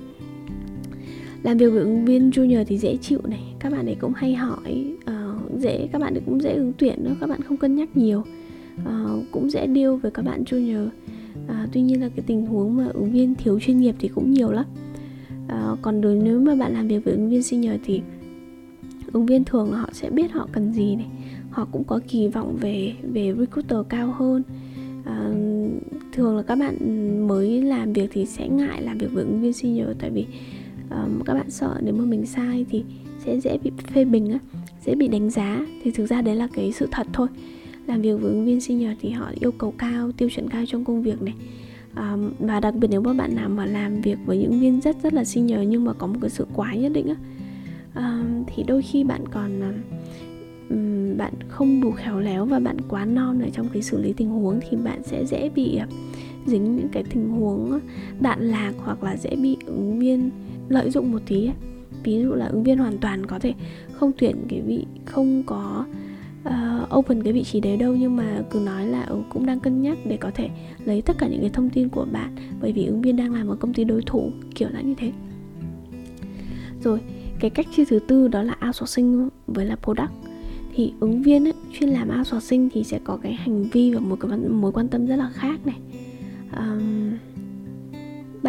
Làm 1.43 1.56
việc 1.56 1.71
với 1.71 1.81
ứng 1.81 2.05
viên 2.05 2.31
junior 2.31 2.64
thì 2.64 2.79
dễ 2.79 2.97
chịu 2.97 3.21
này 3.25 3.41
các 3.59 3.73
bạn 3.73 3.87
ấy 3.87 3.94
cũng 3.94 4.12
hay 4.17 4.35
hỏi 4.35 4.94
uh, 5.03 5.18
dễ 5.56 5.89
các 5.93 6.00
bạn 6.00 6.15
ấy 6.15 6.23
cũng 6.27 6.43
dễ 6.43 6.55
ứng 6.55 6.73
tuyển 6.79 7.05
nữa 7.05 7.17
các 7.21 7.29
bạn 7.29 7.43
không 7.43 7.56
cân 7.56 7.77
nhắc 7.77 7.97
nhiều. 7.97 8.23
À, 8.87 9.05
cũng 9.33 9.50
dễ 9.50 9.67
deal 9.75 9.97
với 9.97 10.11
các 10.11 10.25
bạn 10.25 10.45
junior. 10.45 10.89
À, 11.49 11.67
tuy 11.73 11.83
nhiên 11.83 12.00
là 12.00 12.09
cái 12.09 12.25
tình 12.27 12.47
huống 12.47 12.77
mà 12.77 12.87
ứng 12.95 13.12
viên 13.12 13.35
thiếu 13.35 13.61
chuyên 13.61 13.81
nghiệp 13.81 13.95
thì 13.99 14.09
cũng 14.09 14.31
nhiều 14.31 14.50
lắm. 14.50 14.65
À, 15.49 15.77
còn 15.83 16.00
đối 16.00 16.15
nếu 16.15 16.41
mà 16.41 16.55
bạn 16.55 16.73
làm 16.73 16.89
việc 16.89 17.05
với 17.05 17.15
ứng 17.15 17.31
viên 17.31 17.43
senior 17.43 17.75
thì 17.85 18.03
ứng 19.12 19.27
viên 19.27 19.45
thường 19.45 19.73
là 19.73 19.79
họ 19.79 19.89
sẽ 19.93 20.11
biết 20.11 20.33
họ 20.33 20.49
cần 20.53 20.73
gì 20.73 20.97
này. 20.97 21.06
Họ 21.50 21.69
cũng 21.73 21.85
có 21.85 22.00
kỳ 22.09 22.29
vọng 22.29 22.56
về 22.61 22.93
về 23.03 23.35
recruiter 23.39 23.79
cao 23.89 24.14
hơn. 24.19 24.43
À, 25.05 25.31
thường 26.12 26.37
là 26.37 26.43
các 26.43 26.59
bạn 26.59 26.76
mới 27.28 27.62
làm 27.62 27.93
việc 27.93 28.11
thì 28.12 28.26
sẽ 28.26 28.49
ngại 28.49 28.83
làm 28.83 28.99
việc 28.99 29.12
với 29.12 29.25
ứng 29.25 29.40
viên 29.40 29.52
senior 29.52 29.88
tại 29.99 30.11
vì 30.11 30.26
um, 30.90 31.21
các 31.25 31.35
bạn 31.35 31.50
sợ 31.50 31.81
nếu 31.81 31.95
mà 31.95 32.05
mình 32.05 32.26
sai 32.26 32.67
thì 32.71 32.85
sẽ 33.25 33.40
dễ 33.40 33.59
bị 33.59 33.71
phê 33.95 34.05
bình 34.05 34.31
á 34.31 34.38
dễ 34.88 34.95
bị 34.95 35.09
đánh 35.09 35.30
giá. 35.30 35.66
Thì 35.85 35.90
thực 35.90 36.07
ra 36.07 36.23
đấy 36.23 36.37
là 36.37 36.49
cái 36.52 36.73
sự 36.73 36.88
thật 36.90 37.07
thôi. 37.12 37.28
Làm 37.87 38.02
việc 38.02 38.12
với 38.21 38.30
ứng 38.30 38.47
viên 38.47 38.61
senior 38.61 38.90
thì 39.00 39.11
họ 39.11 39.30
yêu 39.40 39.52
cầu 39.52 39.75
cao 39.78 40.12
tiêu 40.12 40.28
chuẩn 40.30 40.50
cao 40.50 40.64
trong 40.66 40.85
công 40.85 41.02
việc 41.02 41.23
này. 41.23 41.35
Um, 41.97 42.30
và 42.38 42.61
đặc 42.61 42.75
biệt 42.75 42.88
nếu 42.90 43.00
mà 43.00 43.12
bạn 43.12 43.35
nào 43.35 43.49
mà 43.49 43.66
làm 43.66 44.00
việc 44.00 44.18
với 44.26 44.38
những 44.38 44.61
viên 44.61 44.80
rất 44.80 44.97
rất 45.02 45.14
là 45.14 45.25
senior 45.25 45.61
nhưng 45.68 45.85
mà 45.85 45.92
có 45.92 46.07
một 46.07 46.18
cái 46.21 46.30
sự 46.30 46.47
quái 46.54 46.78
nhất 46.78 46.92
định 46.92 47.09
á 47.09 47.16
um, 47.95 48.45
thì 48.47 48.62
đôi 48.62 48.83
khi 48.83 49.04
bạn 49.04 49.25
còn 49.28 49.61
um, 50.71 51.16
bạn 51.16 51.33
không 51.49 51.80
đủ 51.80 51.90
khéo 51.90 52.21
léo 52.21 52.45
và 52.45 52.59
bạn 52.59 52.76
quá 52.88 53.04
non 53.04 53.40
ở 53.40 53.49
trong 53.52 53.68
cái 53.73 53.83
xử 53.83 54.02
lý 54.02 54.12
tình 54.12 54.28
huống 54.28 54.61
thì 54.71 54.76
bạn 54.76 55.02
sẽ 55.02 55.25
dễ 55.25 55.49
bị 55.49 55.76
ờ, 55.76 55.87
dính 56.47 56.76
những 56.76 56.88
cái 56.92 57.04
tình 57.11 57.28
huống 57.28 57.80
đạn 58.21 58.40
lạc 58.40 58.73
hoặc 58.78 59.02
là 59.02 59.16
dễ 59.16 59.37
bị 59.37 59.57
ứng 59.66 59.99
viên 59.99 60.30
lợi 60.68 60.90
dụng 60.90 61.12
một 61.12 61.21
tí 61.26 61.47
ấy 61.47 61.77
ví 62.05 62.23
dụ 62.23 62.35
là 62.35 62.47
ứng 62.47 62.62
viên 62.64 62.78
hoàn 62.78 62.99
toàn 62.99 63.26
có 63.26 63.38
thể 63.38 63.55
không 63.93 64.12
tuyển 64.19 64.37
cái 64.49 64.61
vị 64.61 64.87
không 65.05 65.43
có 65.47 65.85
uh, 66.49 66.97
open 66.99 67.23
cái 67.23 67.33
vị 67.33 67.45
trí 67.45 67.61
đấy 67.61 67.76
đâu 67.76 67.97
nhưng 67.97 68.17
mà 68.17 68.43
cứ 68.50 68.61
nói 68.61 68.87
là 68.87 69.02
ừ, 69.02 69.23
cũng 69.28 69.47
đang 69.47 69.61
cân 69.61 69.83
nhắc 69.83 69.99
để 70.07 70.17
có 70.17 70.31
thể 70.35 70.49
lấy 70.85 71.02
tất 71.02 71.19
cả 71.19 71.28
những 71.28 71.40
cái 71.40 71.50
thông 71.50 71.71
tin 71.71 71.88
của 71.88 72.07
bạn 72.12 72.37
bởi 72.61 72.73
vì 72.73 72.87
ứng 72.87 73.02
viên 73.02 73.17
đang 73.17 73.35
làm 73.35 73.49
ở 73.49 73.57
công 73.57 73.75
ty 73.75 73.85
đối 73.85 74.02
thủ 74.02 74.31
kiểu 74.55 74.69
là 74.73 74.81
như 74.81 74.95
thế. 74.99 75.12
Rồi 76.85 77.00
cái 77.40 77.50
cách 77.50 77.67
chia 77.76 77.85
thứ 77.85 77.99
tư 77.99 78.28
đó 78.28 78.43
là 78.43 78.57
outsourcing 78.67 79.28
với 79.47 79.67
là 79.67 79.76
product. 79.76 80.11
Thì 80.75 80.93
ứng 81.00 81.23
viên 81.23 81.47
ấy, 81.47 81.55
chuyên 81.73 81.90
làm 81.90 82.19
outsourcing 82.19 82.71
thì 82.73 82.85
sẽ 82.85 82.99
có 83.05 83.17
cái 83.17 83.33
hành 83.33 83.62
vi 83.62 83.95
và 83.95 84.00
một 84.00 84.17
cái 84.21 84.38
mối 84.38 84.73
quan 84.73 84.88
tâm 84.88 85.07
rất 85.07 85.17
là 85.17 85.31
khác 85.35 85.67
này. 85.67 85.76
Um, 86.57 87.12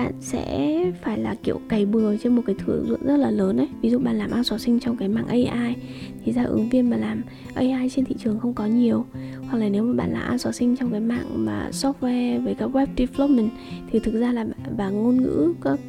bạn 0.04 0.14
sẽ 0.20 0.76
phải 1.04 1.20
là 1.20 1.36
kiểu 1.44 1.60
cày 1.70 1.86
bừa 1.86 2.18
trên 2.18 2.36
một 2.36 2.42
cái 2.46 2.56
thử 2.60 2.86
dụng 2.88 3.00
rất 3.04 3.18
là 3.18 3.32
lớn 3.32 3.58
ấy. 3.58 3.68
Ví 3.82 3.90
dụ 3.90 4.00
bạn 4.00 4.18
làm 4.18 4.32
outsourcing 4.38 4.80
trong 4.80 4.98
cái 4.98 5.08
mạng 5.08 5.28
AI 5.28 5.76
thì 6.24 6.32
ra 6.32 6.44
ứng 6.44 6.70
viên 6.70 6.90
mà 6.90 6.98
làm 6.98 7.22
AI 7.54 7.90
trên 7.90 8.06
thị 8.06 8.16
trường 8.20 8.40
không 8.40 8.54
có 8.54 8.66
nhiều. 8.66 9.06
Hoặc 9.50 9.58
là 9.58 9.70
nếu 9.70 9.84
mà 9.84 9.94
bạn 9.94 10.14
là 10.14 10.30
outsourcing 10.32 10.76
trong 10.76 10.92
cái 10.92 11.00
mạng 11.00 11.46
mà 11.46 11.70
software 11.72 12.44
với 12.44 12.56
các 12.56 12.70
web 12.70 12.88
development 12.98 13.50
thì 13.92 14.00
thực 14.00 14.14
ra 14.14 14.32
là 14.32 14.46
và 14.78 14.90
ngôn 14.90 15.18
ngữ 15.18 15.54
các 15.62 15.80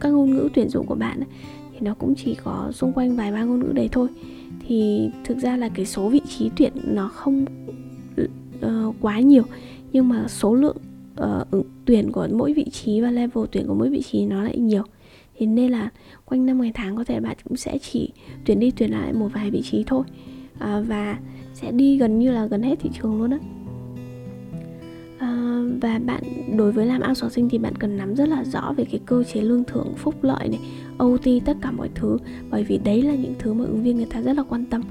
các 0.00 0.08
ngôn 0.08 0.30
ngữ 0.30 0.48
tuyển 0.54 0.68
dụng 0.68 0.86
của 0.86 0.94
bạn 0.94 1.20
ấy, 1.20 1.28
thì 1.72 1.78
nó 1.80 1.94
cũng 1.94 2.14
chỉ 2.14 2.36
có 2.44 2.70
xung 2.72 2.92
quanh 2.92 3.16
vài 3.16 3.32
ba 3.32 3.44
ngôn 3.44 3.60
ngữ 3.60 3.72
đấy 3.72 3.88
thôi. 3.92 4.08
Thì 4.66 5.10
thực 5.24 5.38
ra 5.38 5.56
là 5.56 5.68
cái 5.68 5.86
số 5.86 6.08
vị 6.08 6.20
trí 6.28 6.50
tuyển 6.56 6.72
nó 6.84 7.08
không 7.08 7.44
uh, 8.22 8.94
quá 9.00 9.20
nhiều. 9.20 9.42
Nhưng 9.92 10.08
mà 10.08 10.28
số 10.28 10.54
lượng 10.54 10.76
uh, 11.22 11.66
tuyển 11.84 12.12
của 12.12 12.28
mỗi 12.32 12.52
vị 12.52 12.64
trí 12.72 13.00
và 13.00 13.10
level 13.10 13.44
tuyển 13.52 13.66
của 13.66 13.74
mỗi 13.74 13.90
vị 13.90 14.02
trí 14.02 14.26
nó 14.26 14.42
lại 14.42 14.58
nhiều. 14.58 14.82
Thì 15.38 15.46
nên 15.46 15.70
là 15.70 15.90
quanh 16.24 16.46
năm 16.46 16.60
ngày 16.60 16.72
tháng 16.74 16.96
có 16.96 17.04
thể 17.04 17.20
bạn 17.20 17.36
cũng 17.44 17.56
sẽ 17.56 17.78
chỉ 17.78 18.12
tuyển 18.44 18.60
đi 18.60 18.70
tuyển 18.70 18.90
lại 18.90 19.12
một 19.12 19.28
vài 19.34 19.50
vị 19.50 19.62
trí 19.62 19.84
thôi. 19.86 20.04
À, 20.58 20.80
và 20.80 21.18
sẽ 21.54 21.72
đi 21.72 21.98
gần 21.98 22.18
như 22.18 22.32
là 22.32 22.46
gần 22.46 22.62
hết 22.62 22.76
thị 22.80 22.90
trường 23.02 23.18
luôn 23.18 23.30
á. 23.30 23.38
À, 25.18 25.62
và 25.80 25.98
bạn 25.98 26.22
đối 26.56 26.72
với 26.72 26.86
làm 26.86 27.02
outsourcing 27.08 27.48
thì 27.48 27.58
bạn 27.58 27.76
cần 27.76 27.96
nắm 27.96 28.14
rất 28.14 28.28
là 28.28 28.44
rõ 28.44 28.74
về 28.76 28.84
cái 28.84 29.00
cơ 29.06 29.24
chế 29.24 29.40
lương 29.40 29.64
thưởng 29.64 29.94
phúc 29.96 30.14
lợi 30.22 30.48
này 30.48 30.60
OT 30.98 31.44
tất 31.44 31.56
cả 31.60 31.70
mọi 31.70 31.90
thứ. 31.94 32.18
Bởi 32.50 32.64
vì 32.64 32.78
đấy 32.78 33.02
là 33.02 33.14
những 33.14 33.34
thứ 33.38 33.52
mà 33.52 33.64
ứng 33.64 33.82
viên 33.82 33.96
người 33.96 34.06
ta 34.06 34.20
rất 34.20 34.36
là 34.36 34.42
quan 34.42 34.64
tâm 34.66 34.82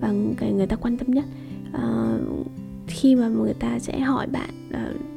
và 0.00 0.14
cái 0.36 0.52
người 0.52 0.66
ta 0.66 0.76
quan 0.76 0.96
tâm 0.96 1.10
nhất. 1.10 1.24
À, 1.72 2.18
khi 2.86 3.14
mà 3.14 3.28
người 3.28 3.54
ta 3.54 3.78
sẽ 3.78 4.00
hỏi 4.00 4.26
bạn 4.26 4.50
uh, 4.70 5.11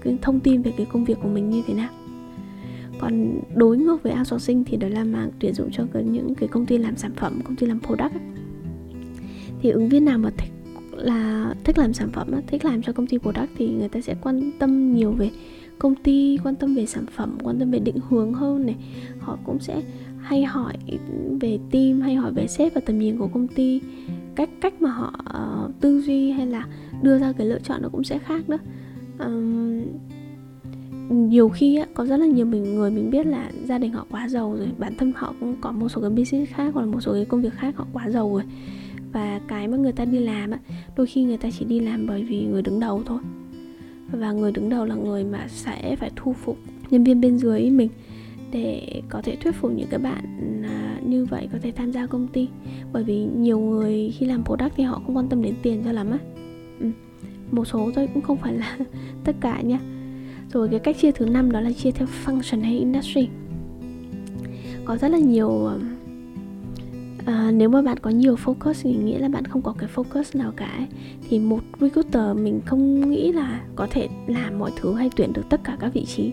cái 0.00 0.18
thông 0.22 0.40
tin 0.40 0.62
về 0.62 0.72
cái 0.76 0.86
công 0.92 1.04
việc 1.04 1.18
của 1.22 1.28
mình 1.28 1.50
như 1.50 1.62
thế 1.66 1.74
nào. 1.74 1.90
Còn 3.00 3.40
đối 3.54 3.78
ngược 3.78 4.02
với 4.02 4.12
outsourcing 4.18 4.64
thì 4.64 4.76
đó 4.76 4.88
là 4.88 5.04
mảng 5.04 5.30
tuyển 5.38 5.54
dụng 5.54 5.70
cho 5.72 5.84
những 6.00 6.34
cái 6.34 6.48
công 6.48 6.66
ty 6.66 6.78
làm 6.78 6.96
sản 6.96 7.12
phẩm 7.16 7.40
công 7.44 7.56
ty 7.56 7.66
làm 7.66 7.80
product 7.80 8.14
thì 9.62 9.70
ứng 9.70 9.88
viên 9.88 10.04
nào 10.04 10.18
mà 10.18 10.30
thích 10.36 10.52
là 10.92 11.54
thích 11.64 11.78
làm 11.78 11.92
sản 11.92 12.08
phẩm 12.12 12.30
thích 12.46 12.64
làm 12.64 12.82
cho 12.82 12.92
công 12.92 13.06
ty 13.06 13.18
product 13.18 13.50
thì 13.56 13.68
người 13.68 13.88
ta 13.88 14.00
sẽ 14.00 14.14
quan 14.22 14.50
tâm 14.58 14.94
nhiều 14.94 15.12
về 15.12 15.30
công 15.78 15.94
ty 15.94 16.38
quan 16.44 16.54
tâm 16.54 16.74
về 16.74 16.86
sản 16.86 17.06
phẩm 17.06 17.38
quan 17.42 17.58
tâm 17.58 17.70
về 17.70 17.78
định 17.78 17.96
hướng 18.08 18.34
hơn 18.34 18.66
này. 18.66 18.76
Họ 19.18 19.38
cũng 19.44 19.58
sẽ 19.58 19.82
hay 20.20 20.44
hỏi 20.44 20.74
về 21.40 21.58
team 21.70 22.00
hay 22.00 22.14
hỏi 22.14 22.32
về 22.32 22.46
sếp 22.46 22.74
và 22.74 22.80
tầm 22.86 22.98
nhìn 22.98 23.18
của 23.18 23.28
công 23.28 23.48
ty 23.48 23.80
cách 24.34 24.50
cách 24.60 24.82
mà 24.82 24.90
họ 24.90 25.14
uh, 25.66 25.80
tư 25.80 26.00
duy 26.00 26.30
hay 26.30 26.46
là 26.46 26.66
đưa 27.02 27.18
ra 27.18 27.32
cái 27.32 27.46
lựa 27.46 27.58
chọn 27.58 27.82
nó 27.82 27.88
cũng 27.88 28.04
sẽ 28.04 28.18
khác 28.18 28.48
đó 28.48 28.56
um, 29.18 29.82
nhiều 31.08 31.48
khi 31.48 31.76
á, 31.76 31.86
có 31.94 32.06
rất 32.06 32.16
là 32.16 32.26
nhiều 32.26 32.46
mình 32.46 32.74
người 32.74 32.90
mình 32.90 33.10
biết 33.10 33.26
là 33.26 33.50
gia 33.64 33.78
đình 33.78 33.92
họ 33.92 34.06
quá 34.10 34.28
giàu 34.28 34.56
rồi 34.58 34.68
bản 34.78 34.94
thân 34.98 35.12
họ 35.16 35.34
cũng 35.40 35.54
có 35.60 35.72
một 35.72 35.88
số 35.88 36.00
cái 36.00 36.10
business 36.10 36.52
khác 36.52 36.70
hoặc 36.74 36.80
là 36.80 36.86
một 36.86 37.00
số 37.00 37.12
cái 37.12 37.24
công 37.24 37.42
việc 37.42 37.52
khác 37.52 37.76
họ 37.76 37.86
quá 37.92 38.10
giàu 38.10 38.32
rồi. 38.32 38.42
Và 39.12 39.40
cái 39.48 39.68
mà 39.68 39.76
người 39.76 39.92
ta 39.92 40.04
đi 40.04 40.18
làm 40.18 40.50
á 40.50 40.58
đôi 40.96 41.06
khi 41.06 41.24
người 41.24 41.36
ta 41.36 41.48
chỉ 41.58 41.64
đi 41.64 41.80
làm 41.80 42.06
bởi 42.06 42.24
vì 42.24 42.44
người 42.44 42.62
đứng 42.62 42.80
đầu 42.80 43.02
thôi. 43.06 43.18
Và 44.12 44.32
người 44.32 44.52
đứng 44.52 44.68
đầu 44.68 44.84
là 44.84 44.94
người 44.94 45.24
mà 45.24 45.46
sẽ 45.48 45.96
phải 45.96 46.10
thu 46.16 46.32
phục 46.32 46.58
nhân 46.90 47.04
viên 47.04 47.20
bên 47.20 47.38
dưới 47.38 47.70
mình 47.70 47.88
để 48.52 49.02
có 49.08 49.22
thể 49.22 49.36
thuyết 49.36 49.54
phục 49.54 49.72
những 49.72 49.88
cái 49.90 49.98
bạn 50.00 50.62
à, 50.64 51.00
như 51.06 51.24
vậy 51.24 51.48
có 51.52 51.58
thể 51.62 51.72
tham 51.72 51.92
gia 51.92 52.06
công 52.06 52.28
ty. 52.28 52.48
Bởi 52.92 53.04
vì 53.04 53.26
nhiều 53.36 53.58
người 53.58 54.12
khi 54.18 54.26
làm 54.26 54.44
product 54.44 54.72
thì 54.76 54.82
họ 54.82 55.02
không 55.06 55.16
quan 55.16 55.28
tâm 55.28 55.42
đến 55.42 55.54
tiền 55.62 55.82
cho 55.84 55.92
lắm 55.92 56.10
á 56.10 56.18
một 57.50 57.64
số 57.64 57.90
thôi 57.94 58.08
cũng 58.14 58.22
không 58.22 58.36
phải 58.36 58.54
là 58.54 58.78
tất 59.24 59.36
cả 59.40 59.60
nhé. 59.60 59.78
rồi 60.52 60.68
cái 60.70 60.80
cách 60.80 60.96
chia 61.00 61.12
thứ 61.12 61.26
năm 61.26 61.52
đó 61.52 61.60
là 61.60 61.72
chia 61.72 61.90
theo 61.90 62.08
function 62.24 62.62
hay 62.62 62.78
industry. 62.78 63.28
Có 64.84 64.96
rất 64.96 65.08
là 65.08 65.18
nhiều 65.18 65.70
à, 67.26 67.50
nếu 67.50 67.68
mà 67.68 67.82
bạn 67.82 67.98
có 67.98 68.10
nhiều 68.10 68.36
focus 68.44 68.74
thì 68.82 68.96
nghĩa 68.96 69.18
là 69.18 69.28
bạn 69.28 69.44
không 69.44 69.62
có 69.62 69.74
cái 69.78 69.88
focus 69.94 70.38
nào 70.38 70.52
cả 70.56 70.86
thì 71.28 71.38
một 71.38 71.60
recruiter 71.80 72.36
mình 72.36 72.60
không 72.66 73.10
nghĩ 73.10 73.32
là 73.32 73.60
có 73.76 73.86
thể 73.90 74.08
làm 74.26 74.58
mọi 74.58 74.70
thứ 74.76 74.94
hay 74.94 75.10
tuyển 75.16 75.32
được 75.32 75.42
tất 75.50 75.60
cả 75.64 75.76
các 75.80 75.94
vị 75.94 76.04
trí. 76.04 76.32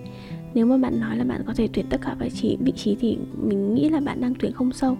Nếu 0.53 0.65
mà 0.65 0.77
bạn 0.77 0.99
nói 0.99 1.17
là 1.17 1.23
bạn 1.23 1.43
có 1.47 1.53
thể 1.53 1.69
tuyển 1.73 1.85
tất 1.89 2.01
cả 2.01 2.15
vị 2.19 2.29
trí 2.29 2.57
vị 2.59 2.71
trí 2.71 2.95
thì 2.95 3.17
mình 3.47 3.73
nghĩ 3.73 3.89
là 3.89 3.99
bạn 3.99 4.21
đang 4.21 4.33
tuyển 4.39 4.51
không 4.53 4.71
sâu. 4.71 4.97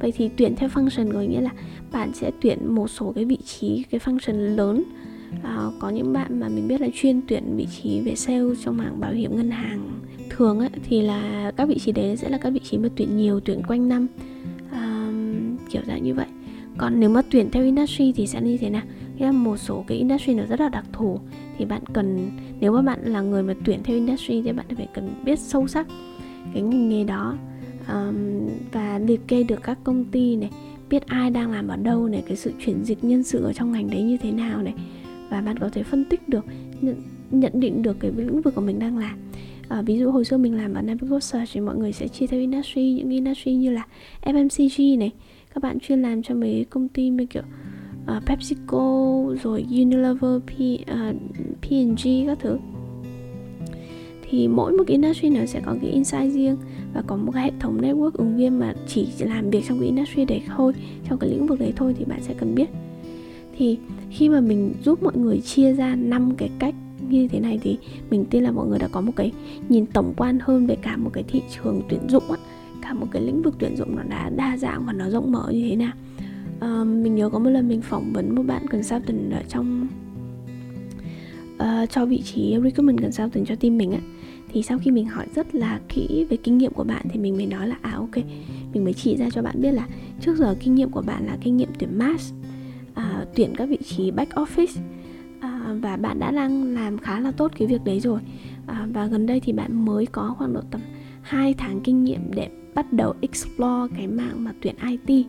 Vậy 0.00 0.12
thì 0.16 0.30
tuyển 0.36 0.56
theo 0.56 0.68
function 0.68 1.12
có 1.12 1.20
nghĩa 1.20 1.40
là 1.40 1.50
bạn 1.92 2.12
sẽ 2.14 2.30
tuyển 2.40 2.74
một 2.74 2.88
số 2.88 3.12
cái 3.12 3.24
vị 3.24 3.38
trí 3.44 3.84
cái 3.90 4.00
function 4.00 4.56
lớn 4.56 4.84
à, 5.42 5.66
có 5.78 5.90
những 5.90 6.12
bạn 6.12 6.40
mà 6.40 6.48
mình 6.48 6.68
biết 6.68 6.80
là 6.80 6.88
chuyên 6.94 7.20
tuyển 7.28 7.56
vị 7.56 7.66
trí 7.66 8.00
về 8.00 8.14
sale 8.14 8.54
trong 8.64 8.76
mảng 8.76 9.00
bảo 9.00 9.12
hiểm 9.12 9.36
ngân 9.36 9.50
hàng 9.50 10.00
thường 10.30 10.58
ấy, 10.58 10.68
thì 10.88 11.02
là 11.02 11.52
các 11.56 11.68
vị 11.68 11.78
trí 11.78 11.92
đấy 11.92 12.16
sẽ 12.16 12.28
là 12.28 12.38
các 12.38 12.50
vị 12.50 12.60
trí 12.62 12.78
mà 12.78 12.88
tuyển 12.96 13.16
nhiều 13.16 13.40
tuyển 13.40 13.62
quanh 13.62 13.88
năm. 13.88 14.06
À, 14.70 15.12
kiểu 15.70 15.82
dạng 15.86 16.02
như 16.02 16.14
vậy. 16.14 16.26
Còn 16.78 17.00
nếu 17.00 17.10
mà 17.10 17.22
tuyển 17.30 17.50
theo 17.50 17.64
industry 17.64 18.12
thì 18.12 18.26
sẽ 18.26 18.40
như 18.40 18.56
thế 18.56 18.70
nào? 18.70 18.82
Nghĩa 19.16 19.24
là 19.24 19.32
một 19.32 19.56
số 19.56 19.84
cái 19.86 19.98
industry 19.98 20.34
nó 20.34 20.44
rất 20.46 20.60
là 20.60 20.68
đặc 20.68 20.84
thù 20.92 21.20
thì 21.58 21.64
bạn 21.64 21.82
cần 21.92 22.30
nếu 22.60 22.72
mà 22.72 22.82
bạn 22.82 23.00
là 23.04 23.20
người 23.20 23.42
mà 23.42 23.54
tuyển 23.64 23.82
theo 23.84 23.96
industry 23.96 24.42
thì 24.42 24.52
bạn 24.52 24.66
phải 24.76 24.88
cần 24.94 25.14
biết 25.24 25.38
sâu 25.38 25.68
sắc 25.68 25.86
cái 26.54 26.62
ngành 26.62 26.88
nghề 26.88 27.04
đó. 27.04 27.34
Um, 27.88 28.48
và 28.72 28.98
liệt 28.98 29.20
kê 29.28 29.42
được 29.42 29.62
các 29.62 29.78
công 29.84 30.04
ty 30.04 30.36
này 30.36 30.50
biết 30.90 31.06
ai 31.06 31.30
đang 31.30 31.52
làm 31.52 31.68
ở 31.68 31.76
đâu 31.76 32.08
này 32.08 32.22
cái 32.26 32.36
sự 32.36 32.52
chuyển 32.64 32.84
dịch 32.84 33.04
nhân 33.04 33.22
sự 33.22 33.44
ở 33.44 33.52
trong 33.52 33.72
ngành 33.72 33.90
đấy 33.90 34.02
như 34.02 34.16
thế 34.16 34.32
nào 34.32 34.62
này 34.62 34.74
và 35.30 35.40
bạn 35.40 35.58
có 35.58 35.68
thể 35.68 35.82
phân 35.82 36.04
tích 36.04 36.28
được 36.28 36.44
nhận, 36.80 36.96
nhận 37.30 37.60
định 37.60 37.82
được 37.82 37.96
cái 38.00 38.12
lĩnh 38.16 38.42
vực 38.42 38.54
của 38.54 38.60
mình 38.60 38.78
đang 38.78 38.98
làm. 38.98 39.18
À, 39.68 39.82
ví 39.82 39.98
dụ 39.98 40.10
hồi 40.10 40.24
xưa 40.24 40.36
mình 40.36 40.56
làm 40.56 40.74
ở 40.74 40.82
Navigo 40.82 41.20
Search 41.20 41.50
thì 41.52 41.60
mọi 41.60 41.76
người 41.76 41.92
sẽ 41.92 42.08
chia 42.08 42.26
theo 42.26 42.40
industry 42.40 42.92
những 42.92 43.10
industry 43.10 43.54
như 43.54 43.70
là 43.70 43.86
FMCG 44.22 44.98
này. 44.98 45.12
Các 45.54 45.62
bạn 45.62 45.80
chuyên 45.80 46.02
làm 46.02 46.22
cho 46.22 46.34
mấy 46.34 46.66
công 46.70 46.88
ty 46.88 47.08
như 47.08 47.26
kiểu 47.26 47.42
uh, 48.16 48.26
PepsiCo 48.26 49.24
rồi 49.42 49.66
Unilever, 49.70 50.40
P, 50.46 50.50
à, 50.86 51.12
uh, 51.12 51.60
P&G 51.62 52.08
các 52.26 52.38
thứ. 52.40 52.58
Thì 54.30 54.48
mỗi 54.48 54.72
một 54.72 54.84
cái 54.86 54.92
industry 54.92 55.30
nó 55.30 55.46
sẽ 55.46 55.60
có 55.60 55.76
cái 55.82 55.90
insight 55.90 56.32
riêng 56.32 56.56
và 56.94 57.02
có 57.06 57.16
một 57.16 57.32
cái 57.32 57.44
hệ 57.44 57.50
thống 57.60 57.80
network 57.80 58.10
ứng 58.10 58.36
viên 58.36 58.58
mà 58.58 58.74
chỉ 58.86 59.08
làm 59.18 59.50
việc 59.50 59.64
trong 59.68 59.78
cái 59.78 59.86
industry 59.86 60.24
đấy 60.24 60.42
thôi 60.56 60.72
trong 61.08 61.18
cái 61.18 61.30
lĩnh 61.30 61.46
vực 61.46 61.60
đấy 61.60 61.72
thôi 61.76 61.94
thì 61.98 62.04
bạn 62.04 62.22
sẽ 62.22 62.34
cần 62.38 62.54
biết 62.54 62.66
thì 63.58 63.78
khi 64.10 64.28
mà 64.28 64.40
mình 64.40 64.74
giúp 64.84 65.02
mọi 65.02 65.16
người 65.16 65.40
chia 65.40 65.72
ra 65.72 65.94
năm 65.94 66.34
cái 66.36 66.50
cách 66.58 66.74
như 67.08 67.28
thế 67.28 67.40
này 67.40 67.58
thì 67.62 67.78
mình 68.10 68.24
tin 68.30 68.42
là 68.42 68.50
mọi 68.50 68.66
người 68.66 68.78
đã 68.78 68.88
có 68.88 69.00
một 69.00 69.12
cái 69.16 69.32
nhìn 69.68 69.86
tổng 69.86 70.14
quan 70.16 70.38
hơn 70.42 70.66
về 70.66 70.76
cả 70.82 70.96
một 70.96 71.10
cái 71.12 71.24
thị 71.28 71.42
trường 71.54 71.82
tuyển 71.88 72.00
dụng 72.08 72.30
á 72.30 72.36
cả 72.82 72.94
một 72.94 73.06
cái 73.10 73.22
lĩnh 73.22 73.42
vực 73.42 73.54
tuyển 73.58 73.76
dụng 73.76 73.96
nó 73.96 74.02
đã 74.02 74.30
đa 74.36 74.56
dạng 74.56 74.86
và 74.86 74.92
nó 74.92 75.10
rộng 75.10 75.32
mở 75.32 75.50
như 75.52 75.68
thế 75.70 75.76
nào. 75.76 75.92
À, 76.60 76.84
mình 76.84 77.14
nhớ 77.14 77.28
có 77.28 77.38
một 77.38 77.50
lần 77.50 77.68
mình 77.68 77.82
phỏng 77.82 78.12
vấn 78.12 78.34
một 78.34 78.42
bạn 78.42 78.68
consultant 78.68 79.32
ở 79.32 79.42
trong 79.48 79.88
uh, 81.54 81.90
cho 81.90 82.06
vị 82.06 82.22
trí 82.22 82.56
recruitment 82.64 83.02
consultant 83.02 83.46
cho 83.46 83.54
team 83.54 83.78
mình 83.78 83.92
á. 83.92 84.00
Thì 84.52 84.62
sau 84.62 84.78
khi 84.78 84.90
mình 84.90 85.06
hỏi 85.06 85.26
rất 85.34 85.54
là 85.54 85.80
kỹ 85.88 86.26
về 86.30 86.36
kinh 86.36 86.58
nghiệm 86.58 86.72
của 86.72 86.84
bạn 86.84 87.06
thì 87.08 87.20
mình 87.20 87.36
mới 87.36 87.46
nói 87.46 87.68
là 87.68 87.76
à 87.82 87.92
ok 87.92 88.16
mình 88.74 88.84
mới 88.84 88.92
chỉ 88.92 89.16
ra 89.16 89.30
cho 89.30 89.42
bạn 89.42 89.62
biết 89.62 89.72
là 89.72 89.86
trước 90.20 90.36
giờ 90.36 90.56
kinh 90.60 90.74
nghiệm 90.74 90.90
của 90.90 91.02
bạn 91.02 91.26
là 91.26 91.36
kinh 91.40 91.56
nghiệm 91.56 91.68
tuyển 91.78 91.98
mass 91.98 92.34
à, 92.96 93.24
tuyển 93.34 93.54
các 93.56 93.68
vị 93.68 93.78
trí 93.84 94.10
back 94.10 94.34
office. 94.34 94.80
À, 95.40 95.74
và 95.82 95.96
bạn 95.96 96.18
đã 96.18 96.30
đang 96.30 96.74
làm 96.74 96.98
khá 96.98 97.20
là 97.20 97.32
tốt 97.32 97.52
cái 97.58 97.68
việc 97.68 97.84
đấy 97.84 98.00
rồi. 98.00 98.20
À, 98.66 98.86
và 98.92 99.06
gần 99.06 99.26
đây 99.26 99.40
thì 99.40 99.52
bạn 99.52 99.84
mới 99.84 100.06
có 100.06 100.34
khoảng 100.38 100.52
độ 100.52 100.60
tầm 100.70 100.80
2 101.22 101.54
tháng 101.54 101.80
kinh 101.80 102.04
nghiệm 102.04 102.34
để 102.34 102.48
bắt 102.74 102.92
đầu 102.92 103.14
explore 103.20 103.94
cái 103.96 104.06
mạng 104.06 104.44
mà 104.44 104.52
tuyển 104.62 104.74
IT 104.90 105.26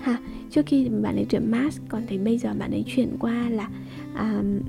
ha 0.00 0.18
trước 0.50 0.66
khi 0.66 0.88
bạn 0.88 1.16
ấy 1.16 1.26
tuyển 1.30 1.50
mass 1.50 1.80
còn 1.88 2.02
thì 2.08 2.18
bây 2.18 2.38
giờ 2.38 2.54
bạn 2.58 2.70
ấy 2.70 2.84
chuyển 2.86 3.16
qua 3.18 3.48
là 3.50 3.68
um, 4.18 4.60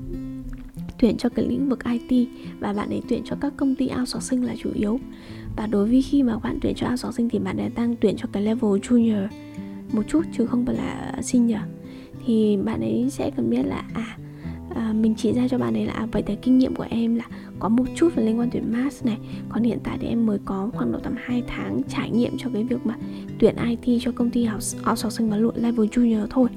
tuyển 0.98 1.16
cho 1.16 1.28
cái 1.28 1.46
lĩnh 1.48 1.68
vực 1.68 1.84
IT 1.84 2.28
và 2.58 2.72
bạn 2.72 2.88
ấy 2.88 3.02
tuyển 3.08 3.22
cho 3.24 3.36
các 3.40 3.52
công 3.56 3.74
ty 3.74 3.90
outsourcing 3.98 4.44
là 4.44 4.54
chủ 4.58 4.70
yếu. 4.74 5.00
Và 5.56 5.66
đối 5.66 5.88
với 5.88 6.02
khi 6.02 6.22
mà 6.22 6.38
bạn 6.38 6.58
tuyển 6.62 6.74
cho 6.74 6.88
outsourcing 6.88 7.28
thì 7.28 7.38
bạn 7.38 7.56
ấy 7.56 7.70
đang 7.76 7.96
tuyển 8.00 8.16
cho 8.16 8.28
cái 8.32 8.42
level 8.42 8.70
junior 8.70 9.28
một 9.92 10.02
chút 10.08 10.22
chứ 10.36 10.46
không 10.46 10.66
phải 10.66 10.76
là 10.76 11.12
senior 11.22 11.60
thì 12.26 12.56
bạn 12.64 12.80
ấy 12.80 13.06
sẽ 13.10 13.30
cần 13.30 13.50
biết 13.50 13.66
là 13.66 13.84
à, 13.94 14.16
à 14.74 14.92
mình 14.92 15.14
chỉ 15.14 15.32
ra 15.32 15.48
cho 15.48 15.58
bạn 15.58 15.74
ấy 15.74 15.86
là 15.86 15.92
à, 15.92 16.06
vậy 16.12 16.22
thì 16.26 16.36
kinh 16.42 16.58
nghiệm 16.58 16.74
của 16.74 16.86
em 16.90 17.14
là 17.14 17.24
có 17.58 17.68
một 17.68 17.84
chút 17.94 18.14
về 18.14 18.24
liên 18.24 18.38
quan 18.38 18.48
tuyển 18.52 18.72
mass 18.72 19.04
này 19.04 19.18
còn 19.48 19.62
hiện 19.62 19.78
tại 19.84 19.98
thì 20.00 20.06
em 20.06 20.26
mới 20.26 20.38
có 20.44 20.70
khoảng 20.72 20.92
độ 20.92 20.98
tầm 20.98 21.14
2 21.16 21.42
tháng 21.46 21.82
trải 21.88 22.10
nghiệm 22.10 22.38
cho 22.38 22.50
cái 22.54 22.64
việc 22.64 22.86
mà 22.86 22.96
tuyển 23.38 23.54
IT 23.56 24.02
cho 24.02 24.12
công 24.12 24.30
ty 24.30 24.48
outsourcing 24.90 25.30
và 25.30 25.36
level 25.36 25.86
junior 25.86 26.26
thôi. 26.30 26.48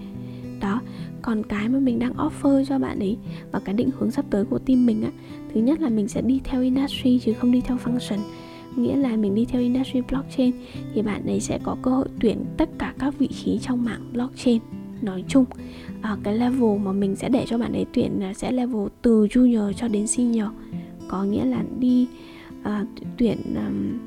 Đó 0.62 0.82
còn 1.22 1.44
cái 1.44 1.70
mà 1.70 1.80
mình 1.80 2.00
đang 2.00 2.14
offer 2.14 2.66
cho 2.66 2.80
bạn 2.80 3.00
ấy 3.00 3.18
và 3.52 3.60
cái 3.60 3.76
định 3.76 3.90
hướng 3.98 4.12
sắp 4.12 4.26
tới 4.30 4.46
của 4.46 4.60
team 4.60 4.86
mình 4.86 5.04
á 5.04 5.12
thứ 5.54 5.62
nhất 5.62 5.82
là 5.82 5.90
mình 5.90 6.08
sẽ 6.08 6.22
đi 6.22 6.42
theo 6.44 6.62
industry 6.62 7.20
chứ 7.20 7.34
không 7.34 7.52
đi 7.52 7.62
theo 7.62 7.78
function. 7.84 8.20
Nghĩa 8.76 8.96
là 8.96 9.18
mình 9.18 9.36
đi 9.36 9.46
theo 9.46 9.62
industry 9.62 10.02
blockchain 10.02 10.52
thì 10.94 11.02
bạn 11.02 11.26
ấy 11.26 11.40
sẽ 11.40 11.60
có 11.64 11.78
cơ 11.82 11.92
hội 11.92 12.08
tuyển 12.20 12.46
tất 12.58 12.70
cả 12.78 12.94
các 13.00 13.20
vị 13.20 13.28
trí 13.28 13.60
trong 13.60 13.84
mạng 13.84 14.10
blockchain 14.14 14.60
nói 15.02 15.24
chung. 15.28 15.46
À, 16.02 16.18
cái 16.24 16.38
level 16.38 16.78
mà 16.84 16.92
mình 16.92 17.16
sẽ 17.16 17.30
để 17.30 17.46
cho 17.48 17.58
bạn 17.58 17.74
ấy 17.74 17.86
tuyển 17.94 18.20
là 18.20 18.34
sẽ 18.34 18.52
level 18.52 18.88
từ 19.02 19.28
junior 19.28 19.74
cho 19.74 19.88
đến 19.88 20.08
senior. 20.08 20.48
Có 21.08 21.24
nghĩa 21.24 21.46
là 21.46 21.64
đi 21.80 22.08
à, 22.64 22.86
tuyển 23.18 23.38
um, 23.56 24.00